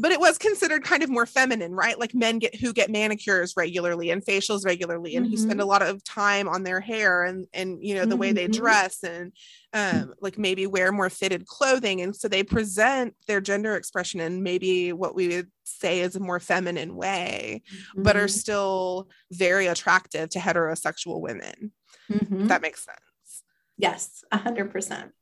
[0.00, 1.98] but it was considered kind of more feminine, right?
[1.98, 5.32] Like men get who get manicures regularly and facials regularly and mm-hmm.
[5.32, 5.60] who spend mm-hmm.
[5.60, 8.20] a lot of time on their hair and and you know the mm-hmm.
[8.20, 8.60] way they mm-hmm.
[8.60, 9.32] dress and
[9.74, 14.42] um like maybe wear more fitted clothing and so they present their gender expression in
[14.42, 18.02] maybe what we would say is a more feminine way mm-hmm.
[18.02, 18.28] but are mm-hmm.
[18.28, 21.72] still very attractive to heterosexual women.
[22.08, 23.44] that makes sense.
[23.76, 25.12] Yes, a hundred percent.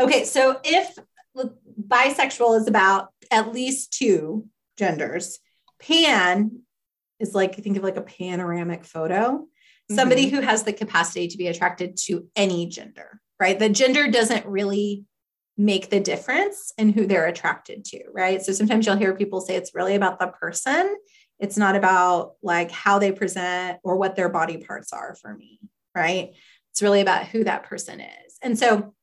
[0.00, 0.98] Okay, so if
[1.80, 4.46] bisexual is about at least two
[4.76, 5.38] genders.
[5.80, 6.62] Pan
[7.20, 9.46] is like, think of like a panoramic photo,
[9.90, 10.36] somebody mm-hmm.
[10.36, 13.58] who has the capacity to be attracted to any gender, right?
[13.58, 15.04] The gender doesn't really
[15.58, 18.42] make the difference in who they're attracted to, right?
[18.42, 20.96] So sometimes you'll hear people say it's really about the person.
[21.38, 25.60] It's not about like how they present or what their body parts are for me,
[25.94, 26.32] right?
[26.72, 28.38] It's really about who that person is.
[28.42, 28.94] And so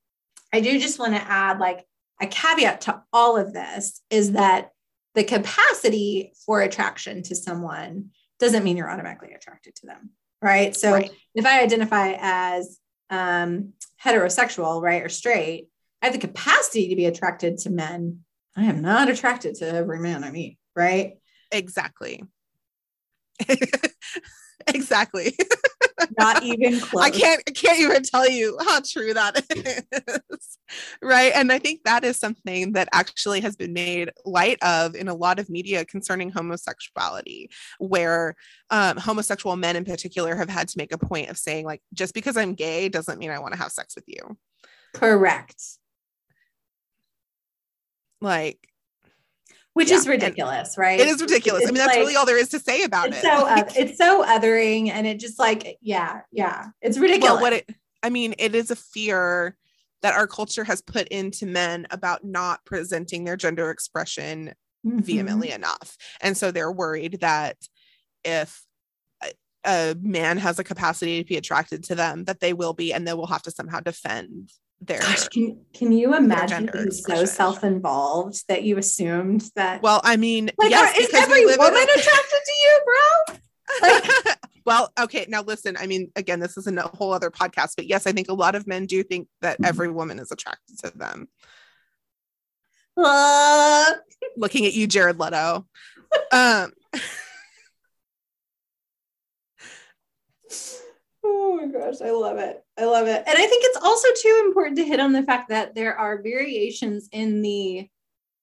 [0.54, 1.86] I do just want to add like
[2.22, 4.72] a caveat to all of this is that
[5.16, 8.10] the capacity for attraction to someone
[8.40, 10.12] doesn't mean you're automatically attracted to them.
[10.42, 10.76] Right.
[10.76, 11.12] So right.
[11.36, 15.68] if I identify as um, heterosexual, right, or straight,
[16.02, 18.20] I have the capacity to be attracted to men.
[18.56, 20.58] I am not attracted to every man I meet.
[20.76, 21.14] Right.
[21.52, 22.24] Exactly.
[24.68, 25.36] exactly.
[26.18, 27.04] Not even close.
[27.04, 29.44] I can't I can't even tell you how true that
[30.32, 30.58] is.
[31.02, 31.32] right.
[31.36, 35.14] And I think that is something that actually has been made light of in a
[35.14, 37.50] lot of media concerning homosexuality,
[37.80, 38.36] where
[38.70, 42.14] um, homosexual men in particular have had to make a point of saying, like, just
[42.14, 44.38] because I'm gay doesn't mean I want to have sex with you.
[44.94, 45.62] Correct.
[48.22, 48.60] Like
[49.74, 49.98] which yeah.
[49.98, 51.00] is ridiculous, right?
[51.00, 51.64] It is ridiculous.
[51.64, 53.22] It's I mean, that's like, really all there is to say about it's it.
[53.22, 57.34] So like, it's so othering, and it just like, yeah, yeah, it's ridiculous.
[57.34, 57.70] Well, what it,
[58.02, 59.58] I mean, it is a fear
[60.02, 64.54] that our culture has put into men about not presenting their gender expression
[64.86, 65.00] mm-hmm.
[65.00, 67.58] vehemently enough, and so they're worried that
[68.24, 68.64] if
[69.66, 73.08] a man has a capacity to be attracted to them, that they will be, and
[73.08, 74.52] they will have to somehow defend
[74.88, 80.18] their Gosh, can, can you imagine being so self-involved that you assumed that well i
[80.18, 83.36] mean like yes, is every woman a- attracted to you bro?
[83.82, 87.88] Like, well okay now listen i mean again this is a whole other podcast but
[87.88, 89.66] yes i think a lot of men do think that mm-hmm.
[89.66, 91.28] every woman is attracted to them.
[92.96, 93.94] Uh,
[94.38, 95.66] looking at you jared leto.
[96.32, 96.72] Um
[101.24, 102.64] Oh my gosh, I love it.
[102.78, 103.24] I love it.
[103.26, 106.22] And I think it's also too important to hit on the fact that there are
[106.22, 107.90] variations in the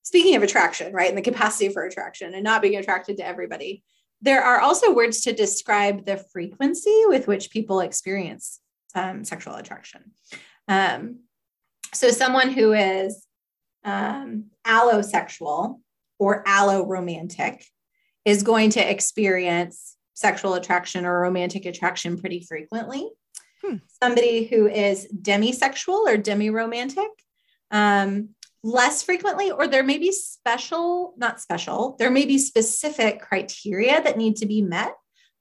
[0.02, 1.08] speaking of attraction, right?
[1.08, 3.82] And the capacity for attraction and not being attracted to everybody.
[4.22, 8.60] There are also words to describe the frequency with which people experience
[8.94, 10.12] um, sexual attraction.
[10.68, 11.20] Um,
[11.92, 13.26] so, someone who is
[13.84, 15.80] um, allosexual
[16.18, 17.64] or alloromantic
[18.24, 23.08] is going to experience sexual attraction or romantic attraction pretty frequently.
[23.62, 23.76] Hmm.
[24.02, 27.08] Somebody who is demisexual or demi-romantic,
[27.70, 28.30] um,
[28.62, 34.18] less frequently, or there may be special, not special, there may be specific criteria that
[34.18, 34.94] need to be met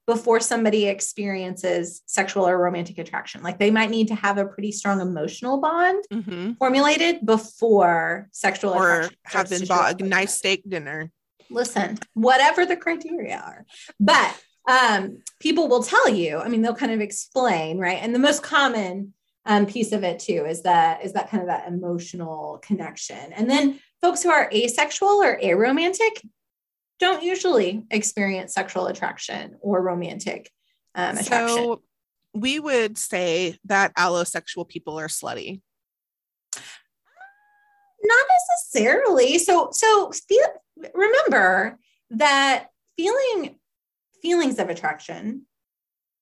[0.06, 3.42] before somebody experiences sexual or romantic attraction.
[3.42, 6.52] Like they might need to have a pretty strong emotional bond mm-hmm.
[6.54, 11.12] formulated before sexual or have been bought a nice steak dinner.
[11.48, 13.64] Listen, whatever the criteria are.
[14.00, 14.36] But
[14.70, 17.98] um, people will tell you, I mean, they'll kind of explain, right?
[18.00, 19.14] And the most common
[19.46, 23.32] um, piece of it too is that is that kind of that emotional connection.
[23.32, 26.22] And then folks who are asexual or aromantic
[26.98, 30.50] don't usually experience sexual attraction or romantic
[30.94, 31.56] um, attraction.
[31.56, 31.82] So
[32.34, 35.62] we would say that allosexual people are slutty.
[38.02, 39.38] Not necessarily.
[39.38, 40.46] So so feel,
[40.94, 41.78] remember
[42.10, 43.56] that feeling
[44.22, 45.46] feelings of attraction.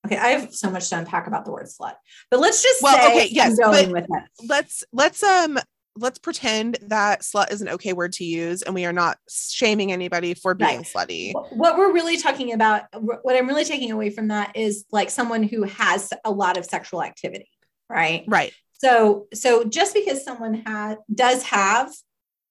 [0.05, 1.95] Okay, I have so much to unpack about the word slut,
[2.31, 4.47] but let's just well, okay, yes, going with it.
[4.47, 5.59] Let's let's um
[5.99, 9.91] let's pretend that slut is an okay word to use and we are not shaming
[9.91, 10.85] anybody for being right.
[10.85, 11.33] slutty.
[11.51, 15.43] What we're really talking about, what I'm really taking away from that is like someone
[15.43, 17.49] who has a lot of sexual activity,
[17.89, 18.23] right?
[18.27, 18.53] Right.
[18.73, 21.91] So so just because someone has does have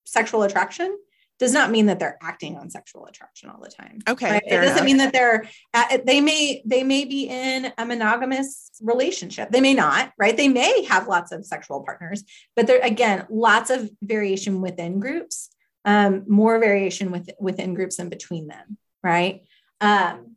[0.05, 0.97] sexual attraction
[1.39, 4.01] does not mean that they're acting on sexual attraction all the time.
[4.09, 4.33] Okay.
[4.33, 4.43] Right?
[4.45, 4.85] It doesn't enough.
[4.85, 9.51] mean that they're uh, they may they may be in a monogamous relationship.
[9.51, 10.37] They may not, right?
[10.37, 12.25] They may have lots of sexual partners,
[12.57, 15.51] but there again, lots of variation within groups,
[15.85, 19.43] um, more variation with, within groups and between them, right?
[19.81, 20.37] Um,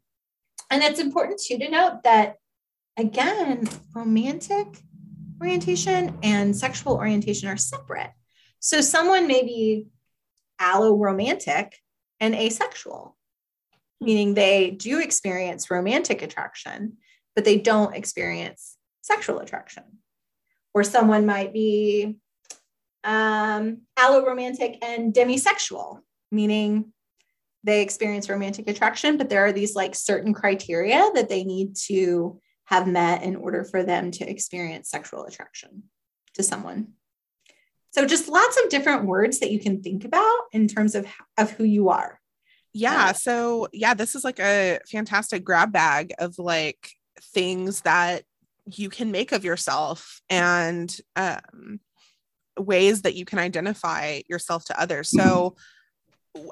[0.70, 2.36] and it's important too to note that
[2.97, 4.68] again, romantic
[5.41, 8.12] orientation and sexual orientation are separate.
[8.60, 9.88] So someone may be
[10.62, 11.74] alloromantic
[12.20, 13.18] and asexual,
[13.99, 16.97] meaning they do experience romantic attraction,
[17.36, 19.84] but they don't experience sexual attraction.
[20.74, 22.18] Or someone might be
[23.03, 25.99] um, alloromantic and demisexual,
[26.31, 26.94] meaning
[27.64, 32.40] they experience romantic attraction, but there are these like certain criteria that they need to
[32.65, 35.84] have met in order for them to experience sexual attraction
[36.35, 36.94] to someone.
[37.91, 41.05] So just lots of different words that you can think about in terms of
[41.38, 42.19] of who you are.
[42.73, 46.89] Yeah, uh, so yeah, this is like a fantastic grab bag of like
[47.34, 48.23] things that
[48.65, 51.81] you can make of yourself and um,
[52.57, 55.09] ways that you can identify yourself to others.
[55.09, 55.55] So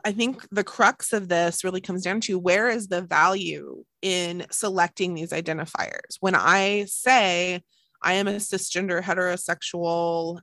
[0.03, 4.45] I think the crux of this really comes down to where is the value in
[4.51, 6.17] selecting these identifiers?
[6.19, 7.61] When I say
[8.01, 10.41] I am a cisgender heterosexual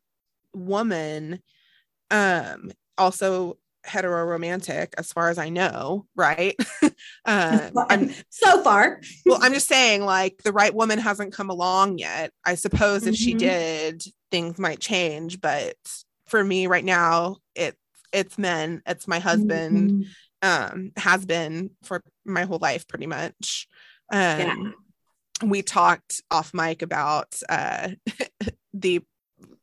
[0.57, 1.41] woman
[2.11, 6.57] um also heteroromantic as far as I know, right?
[7.25, 9.01] uh, I'm, so far.
[9.25, 12.33] well, I'm just saying, like, the right woman hasn't come along yet.
[12.45, 13.11] I suppose mm-hmm.
[13.11, 13.39] if she mm-hmm.
[13.39, 15.41] did, things might change.
[15.41, 15.77] But
[16.27, 17.77] for me right now, it
[18.13, 18.83] it's men.
[18.87, 19.91] It's my husband.
[19.91, 20.03] Mm-hmm.
[20.43, 23.67] Um, has been for my whole life, pretty much.
[24.13, 24.55] Um, yeah.
[25.43, 27.89] we talked off mic about uh,
[28.75, 29.03] the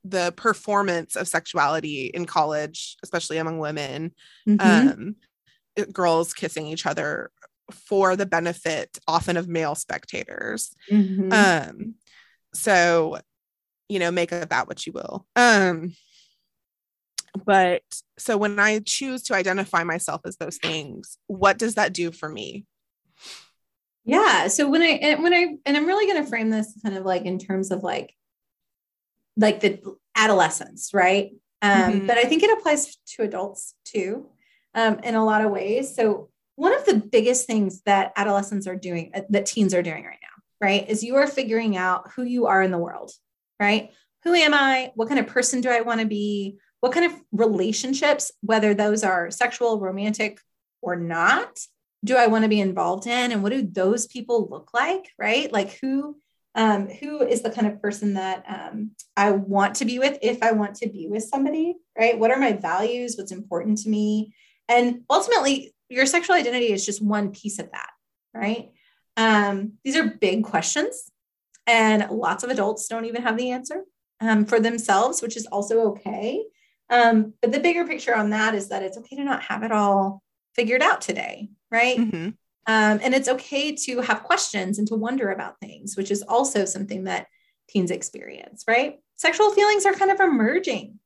[0.04, 4.14] the performance of sexuality in college, especially among women,
[4.48, 4.90] mm-hmm.
[4.90, 5.16] um,
[5.92, 7.32] girls kissing each other
[7.72, 10.76] for the benefit often of male spectators.
[10.92, 11.32] Mm-hmm.
[11.32, 11.96] Um,
[12.54, 13.20] so,
[13.88, 15.26] you know, make of that what you will.
[15.36, 15.96] Um,
[17.46, 17.84] but
[18.18, 22.30] so when I choose to identify myself as those things, what does that do for
[22.30, 22.66] me?
[24.06, 24.48] Yeah.
[24.48, 27.24] So when I when I and I'm really going to frame this kind of like
[27.24, 28.14] in terms of like
[29.38, 29.82] like the
[30.16, 31.32] adolescence, right?
[31.62, 32.08] Um, mm-hmm.
[32.08, 34.30] But I think it applies to adults too,
[34.76, 35.96] um, in a lot of ways.
[35.96, 40.04] So one of the biggest things that adolescents are doing, uh, that teens are doing
[40.04, 43.12] right now, right, is you are figuring out who you are in the world,
[43.60, 43.92] right?
[44.24, 44.92] Who am I?
[44.96, 46.58] What kind of person do I want to be?
[46.80, 50.40] What kind of relationships, whether those are sexual, romantic,
[50.82, 51.60] or not,
[52.04, 53.32] do I want to be involved in?
[53.32, 55.52] And what do those people look like, right?
[55.52, 56.18] Like who
[56.56, 60.42] um, who is the kind of person that um, I want to be with if
[60.44, 62.18] I want to be with somebody, right?
[62.18, 63.16] What are my values?
[63.18, 64.34] What's important to me?
[64.70, 67.90] And ultimately, your sexual identity is just one piece of that,
[68.34, 68.70] right?
[69.18, 71.12] Um, these are big questions,
[71.68, 73.84] and lots of adults don't even have the answer
[74.22, 76.44] um, for themselves, which is also okay.
[76.90, 79.72] Um, but the bigger picture on that is that it's okay to not have it
[79.72, 80.22] all
[80.56, 81.98] figured out today, right?
[81.98, 82.30] Mm-hmm.
[82.66, 86.66] Um, and it's okay to have questions and to wonder about things, which is also
[86.66, 87.28] something that
[87.70, 89.00] teens experience, right?
[89.18, 91.00] Sexual feelings are kind of emerging.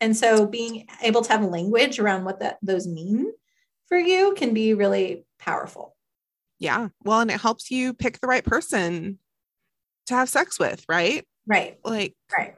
[0.00, 3.30] And so being able to have language around what that those mean
[3.86, 5.94] for you can be really powerful.
[6.58, 6.88] Yeah.
[7.04, 9.18] Well, and it helps you pick the right person
[10.06, 11.26] to have sex with, right?
[11.46, 11.78] Right.
[11.84, 12.54] Like right.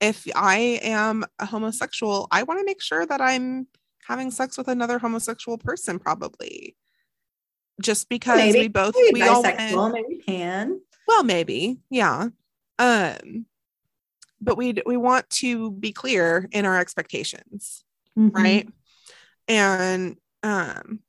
[0.00, 3.66] If I am a homosexual, I want to make sure that I'm
[4.06, 6.76] having sex with another homosexual person probably
[7.80, 8.60] just because maybe.
[8.60, 10.80] we both maybe we bisexual, all went, maybe pan.
[11.06, 12.28] Well, maybe, yeah.
[12.78, 13.46] Um,
[14.40, 17.84] but we we want to be clear in our expectations,
[18.18, 18.36] mm-hmm.
[18.36, 18.68] right?
[19.48, 21.00] And um,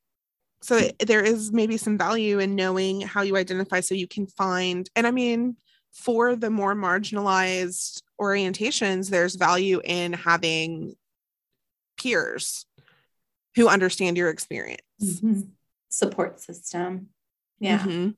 [0.62, 4.90] so there is maybe some value in knowing how you identify, so you can find.
[4.96, 5.56] And I mean,
[5.94, 10.96] for the more marginalized orientations, there's value in having
[11.98, 12.66] peers
[13.56, 14.82] who understand your experience.
[15.02, 15.42] Mm-hmm
[15.92, 17.10] support system.
[17.60, 17.80] Yeah.
[17.80, 18.10] Mm-hmm.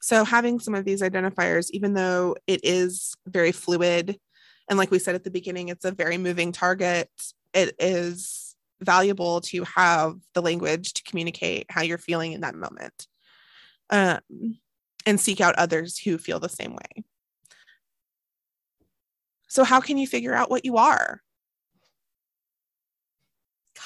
[0.00, 4.18] So having some of these identifiers, even though it is very fluid,
[4.68, 7.10] and like we said at the beginning, it's a very moving target,
[7.54, 13.06] it is valuable to have the language to communicate how you're feeling in that moment
[13.90, 14.20] um,
[15.06, 17.04] and seek out others who feel the same way.
[19.48, 21.22] So, how can you figure out what you are?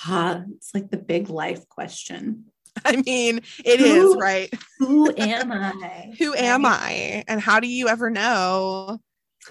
[0.07, 2.47] God, it's like the big life question.
[2.85, 4.53] I mean, it who, is right?
[4.79, 6.13] Who am I?
[6.19, 7.25] who am I?
[7.29, 9.01] And how do you ever know?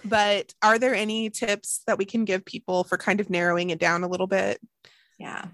[0.05, 3.79] But are there any tips that we can give people for kind of narrowing it
[3.79, 4.59] down a little bit?
[5.19, 5.45] Yeah.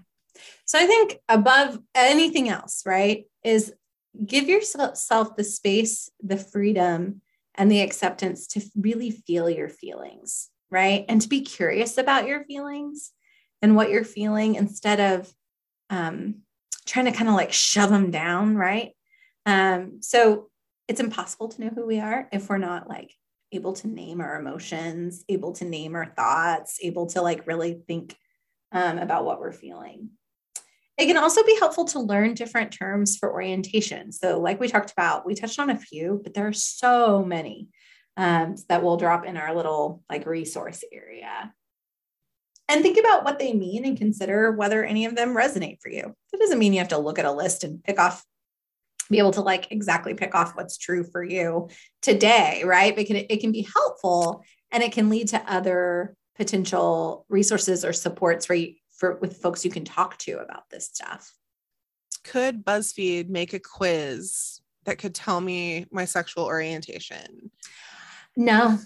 [0.64, 3.72] So I think above anything else, right, is
[4.24, 7.20] give yourself the space, the freedom,
[7.54, 11.04] and the acceptance to really feel your feelings, right?
[11.08, 13.10] And to be curious about your feelings
[13.60, 15.32] and what you're feeling instead of
[15.90, 16.42] um,
[16.88, 18.92] trying to kind of like shove them down, right?
[19.46, 20.48] Um, so
[20.88, 23.12] it's impossible to know who we are if we're not like
[23.52, 28.16] able to name our emotions, able to name our thoughts, able to like really think
[28.72, 30.10] um, about what we're feeling.
[30.96, 34.10] It can also be helpful to learn different terms for orientation.
[34.10, 37.68] So, like we talked about, we touched on a few, but there are so many
[38.16, 41.52] um, that we'll drop in our little like resource area
[42.68, 46.14] and think about what they mean and consider whether any of them resonate for you.
[46.32, 48.24] That doesn't mean you have to look at a list and pick off,
[49.10, 51.68] be able to like exactly pick off what's true for you
[52.02, 52.96] today, right?
[52.96, 57.92] It can, it can be helpful and it can lead to other potential resources or
[57.92, 61.32] supports for you for with folks you can talk to about this stuff.
[62.24, 67.50] Could BuzzFeed make a quiz that could tell me my sexual orientation?
[68.36, 68.78] No,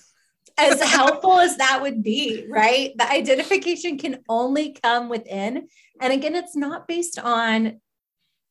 [0.58, 2.92] as helpful as that would be, right?
[2.96, 5.68] The identification can only come within.
[6.00, 7.80] And again, it's not based on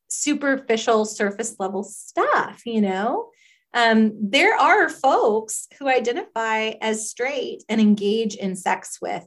[0.08, 3.30] superficial surface level stuff, you know?
[3.74, 9.24] Um, there are folks who identify as straight and engage in sex with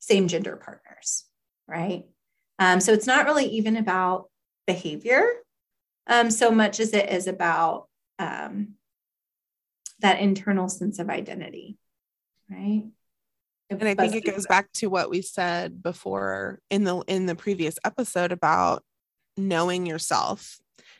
[0.00, 1.24] same gender partners,
[1.68, 2.04] right?
[2.58, 4.30] Um, so it's not really even about
[4.66, 5.24] behavior
[6.06, 7.88] um, so much as it is about
[8.18, 8.74] um,
[10.00, 11.78] that internal sense of identity
[12.50, 12.84] right?
[13.70, 17.34] and I think it goes back to what we said before in the in the
[17.34, 18.82] previous episode about
[19.36, 20.58] knowing yourself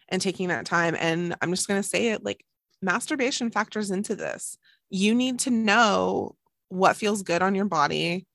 [0.08, 0.96] and taking that time.
[0.98, 2.44] And I'm just gonna say it like
[2.82, 4.58] masturbation factors into this.
[4.90, 6.36] You need to know
[6.68, 8.26] what feels good on your body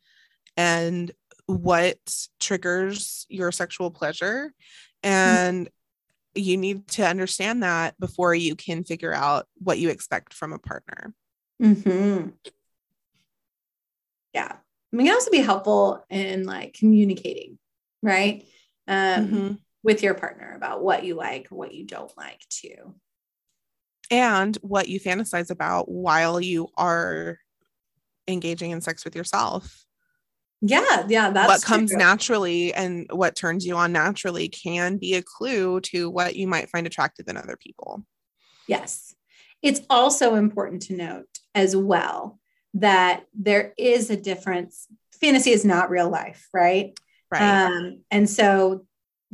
[0.56, 1.12] and
[1.46, 1.98] what
[2.40, 4.54] triggers your sexual pleasure.
[5.02, 6.42] And mm-hmm.
[6.42, 10.60] you need to understand that before you can figure out what you expect from a
[10.60, 11.14] partner.
[11.62, 12.30] Mm-hmm.
[14.34, 14.52] Yeah.
[14.52, 17.60] I mean, It can also be helpful in like communicating,
[18.02, 18.46] right?
[18.88, 19.54] Um, mm-hmm.
[19.84, 22.96] With your partner about what you like, what you don't like too.
[24.12, 27.38] And what you fantasize about while you are
[28.28, 29.86] engaging in sex with yourself.
[30.62, 32.00] Yeah, yeah, that's what comes true.
[32.00, 36.70] naturally and what turns you on naturally can be a clue to what you might
[36.70, 38.04] find attractive in other people.
[38.68, 39.16] Yes.
[39.62, 42.40] It's also important to note as well
[42.76, 44.88] that there is a difference.
[45.20, 46.98] Fantasy is not real life, right?
[47.32, 47.66] Right.
[47.66, 48.86] Um, and so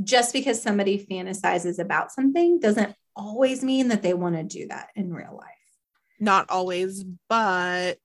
[0.03, 4.89] just because somebody fantasizes about something doesn't always mean that they want to do that
[4.95, 5.51] in real life.
[6.19, 7.97] Not always, but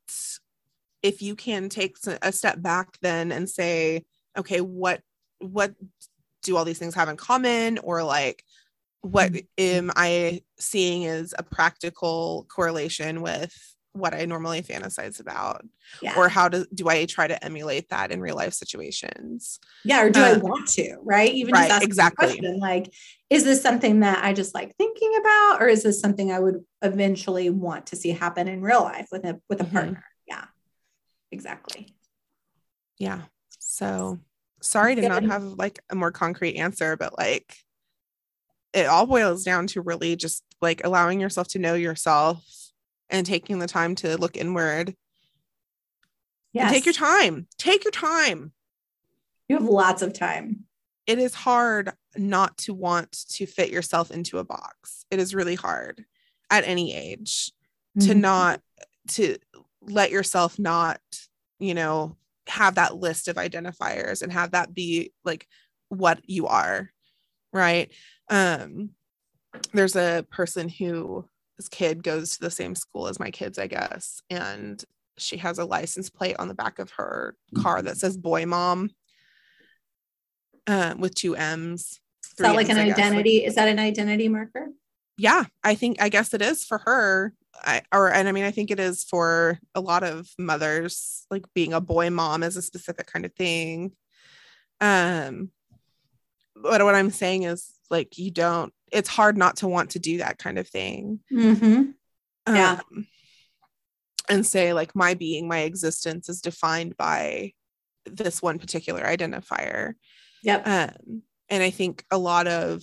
[1.02, 4.05] if you can take a step back then and say
[4.36, 5.01] okay what
[5.39, 5.74] what
[6.43, 8.44] do all these things have in common or like
[9.01, 9.47] what mm-hmm.
[9.59, 13.55] am i seeing as a practical correlation with
[13.93, 15.65] what i normally fantasize about
[16.01, 16.15] yeah.
[16.17, 20.11] or how do, do i try to emulate that in real life situations yeah or
[20.11, 22.93] do um, i want to right even right, just exactly question, like
[23.31, 26.65] is this something that i just like thinking about or is this something i would
[26.83, 29.75] eventually want to see happen in real life with a with a mm-hmm.
[29.75, 30.45] partner yeah
[31.33, 31.95] exactly.
[32.99, 33.23] Yeah.
[33.59, 34.19] So
[34.61, 37.57] sorry to not have like a more concrete answer, but like
[38.73, 42.45] it all boils down to really just like allowing yourself to know yourself
[43.11, 44.95] and taking the time to look inward.
[46.53, 46.69] Yeah.
[46.70, 47.47] Take your time.
[47.59, 48.53] Take your time.
[49.49, 50.65] You have lots of time.
[51.07, 55.05] It is hard not to want to fit yourself into a box.
[55.11, 56.05] It is really hard
[56.51, 57.53] at any age
[57.99, 58.09] mm-hmm.
[58.09, 58.61] to not
[59.09, 59.37] to
[59.81, 61.01] let yourself not,
[61.59, 62.16] you know,
[62.47, 65.47] have that list of identifiers and have that be like
[65.89, 66.91] what you are.
[67.53, 67.93] Right.
[68.28, 68.91] Um,
[69.73, 71.28] there's a person who
[71.61, 74.82] this kid goes to the same school as my kids, I guess, and
[75.19, 78.89] she has a license plate on the back of her car that says boy mom
[80.66, 82.01] uh, with two M's.
[82.24, 83.41] Is that like M's, an identity?
[83.41, 84.69] Like, is that an identity marker?
[85.19, 87.35] Yeah, I think I guess it is for her.
[87.62, 91.45] I, or and I mean I think it is for a lot of mothers like
[91.55, 93.93] being a boy mom is a specific kind of thing
[94.81, 95.51] um
[96.55, 100.19] but what I'm saying is like you don't it's hard not to want to do
[100.19, 101.21] that kind of thing.
[101.33, 101.91] Mm-hmm.
[102.49, 102.81] yeah.
[102.91, 103.07] Um,
[104.29, 107.53] and say like my being my existence is defined by
[108.07, 109.95] this one particular identifier.
[110.43, 110.67] Yep.
[110.67, 112.83] Um and I think a lot of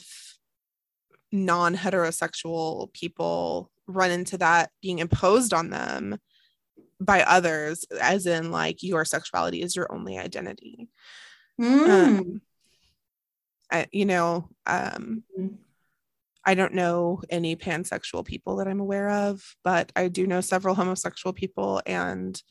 [1.31, 6.17] non heterosexual people run into that being imposed on them
[6.99, 10.89] by others as in like your sexuality is your only identity.
[11.59, 11.89] Mm.
[11.89, 12.41] um,
[13.71, 15.55] I, you know um, mm.
[16.45, 20.75] i don't know any pansexual people that i'm aware of but i do know several
[20.75, 22.41] homosexual people and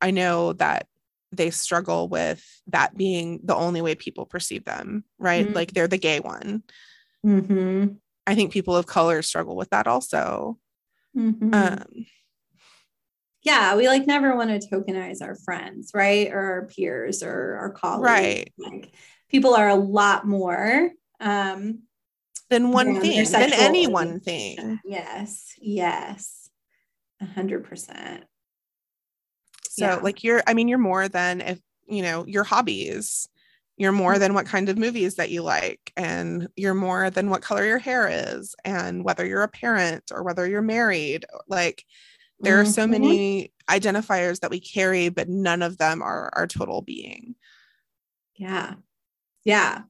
[0.00, 0.86] i know that
[1.32, 5.54] they struggle with that being the only way people perceive them right mm.
[5.54, 6.62] like they're the gay one
[7.26, 7.86] mm-hmm.
[8.26, 10.58] i think people of color struggle with that also
[11.16, 11.54] Mm-hmm.
[11.54, 12.06] Um,
[13.42, 16.30] yeah, we like never want to tokenize our friends, right?
[16.30, 18.04] Or our peers or our colleagues.
[18.04, 18.52] Right.
[18.58, 18.92] Like
[19.32, 20.90] people are a lot more
[21.20, 21.80] um
[22.50, 24.78] than one thing, than any one thing.
[24.84, 26.50] Yes, yes.
[27.20, 28.24] A hundred percent.
[29.70, 29.94] So yeah.
[29.96, 33.28] like you're, I mean, you're more than if you know, your hobbies
[33.76, 37.42] you're more than what kind of movies that you like and you're more than what
[37.42, 41.84] color your hair is and whether you're a parent or whether you're married like
[42.38, 42.68] there mm-hmm.
[42.68, 42.92] are so mm-hmm.
[42.92, 47.34] many identifiers that we carry but none of them are our total being
[48.36, 48.74] yeah
[49.44, 49.82] yeah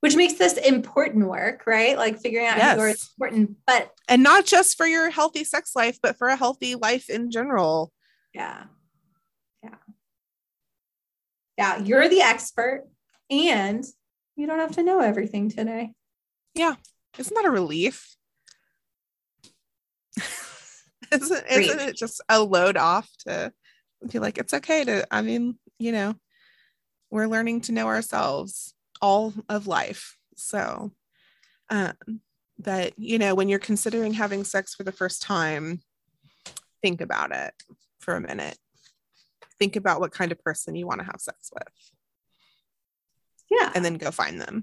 [0.00, 2.76] which makes this important work right like figuring out yes.
[2.78, 6.36] who is important but and not just for your healthy sex life but for a
[6.36, 7.90] healthy life in general
[8.34, 8.64] yeah
[9.62, 9.74] yeah
[11.56, 12.84] yeah you're the expert
[13.30, 13.84] and
[14.36, 15.92] you don't have to know everything today.
[16.54, 16.74] Yeah.
[17.18, 18.16] Isn't that a relief?
[21.12, 23.52] isn't, isn't it just a load off to
[24.10, 26.14] be like, it's okay to, I mean, you know,
[27.10, 30.16] we're learning to know ourselves all of life.
[30.36, 30.92] So,
[31.68, 31.92] um,
[32.58, 35.82] that, you know, when you're considering having sex for the first time,
[36.80, 37.52] think about it
[37.98, 38.56] for a minute.
[39.58, 41.68] Think about what kind of person you want to have sex with.
[43.50, 43.70] Yeah.
[43.74, 44.62] And then go find them.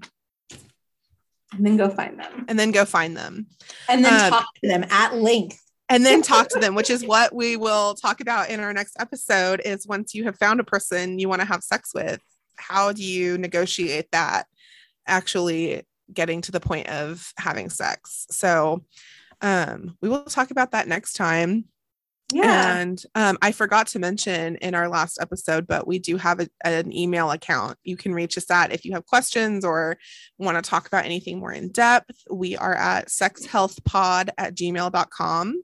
[1.52, 2.44] And then go find them.
[2.48, 3.46] And then go find them.
[3.88, 5.60] And then um, talk to them at length
[5.90, 8.96] and then talk to them, which is what we will talk about in our next
[9.00, 9.60] episode.
[9.64, 12.20] Is once you have found a person you want to have sex with,
[12.60, 14.46] how do you negotiate that?
[15.06, 15.82] Actually,
[16.12, 18.26] getting to the point of having sex.
[18.30, 18.84] So,
[19.40, 21.64] um, we will talk about that next time.
[22.32, 22.76] Yeah.
[22.76, 26.48] And um, I forgot to mention in our last episode, but we do have a,
[26.64, 27.76] an email account.
[27.82, 29.98] You can reach us at if you have questions or
[30.38, 32.22] want to talk about anything more in depth.
[32.30, 35.62] We are at sexhealthpod at gmail.com.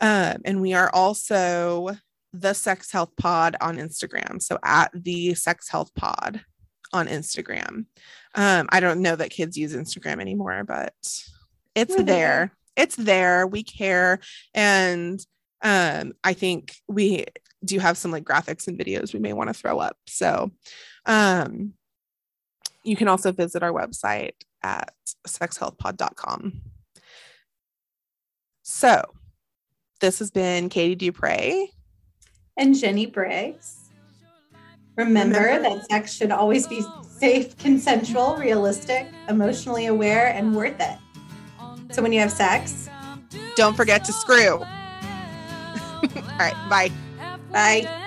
[0.00, 1.96] Um, and we are also
[2.34, 4.42] the Sex Health Pod on Instagram.
[4.42, 6.40] So at the Sex Health Pod
[6.92, 7.86] on Instagram.
[8.34, 10.94] Um, I don't know that kids use Instagram anymore, but
[11.74, 13.46] it's there it's there.
[13.46, 14.20] We care.
[14.52, 15.24] And
[15.62, 17.26] um, I think we
[17.64, 19.96] do have some like graphics and videos we may want to throw up.
[20.06, 20.50] So
[21.06, 21.72] um,
[22.82, 24.32] you can also visit our website
[24.62, 24.92] at
[25.26, 26.60] sexhealthpod.com.
[28.62, 29.04] So
[30.00, 31.68] this has been Katie Dupre
[32.56, 33.90] and Jenny Briggs.
[34.96, 40.98] Remember, Remember that sex should always be safe, consensual, realistic, emotionally aware, and worth it.
[41.90, 42.88] So when you have sex,
[43.56, 44.58] don't forget to screw.
[44.58, 46.54] All right.
[46.68, 46.90] Bye.
[47.50, 48.00] Bye.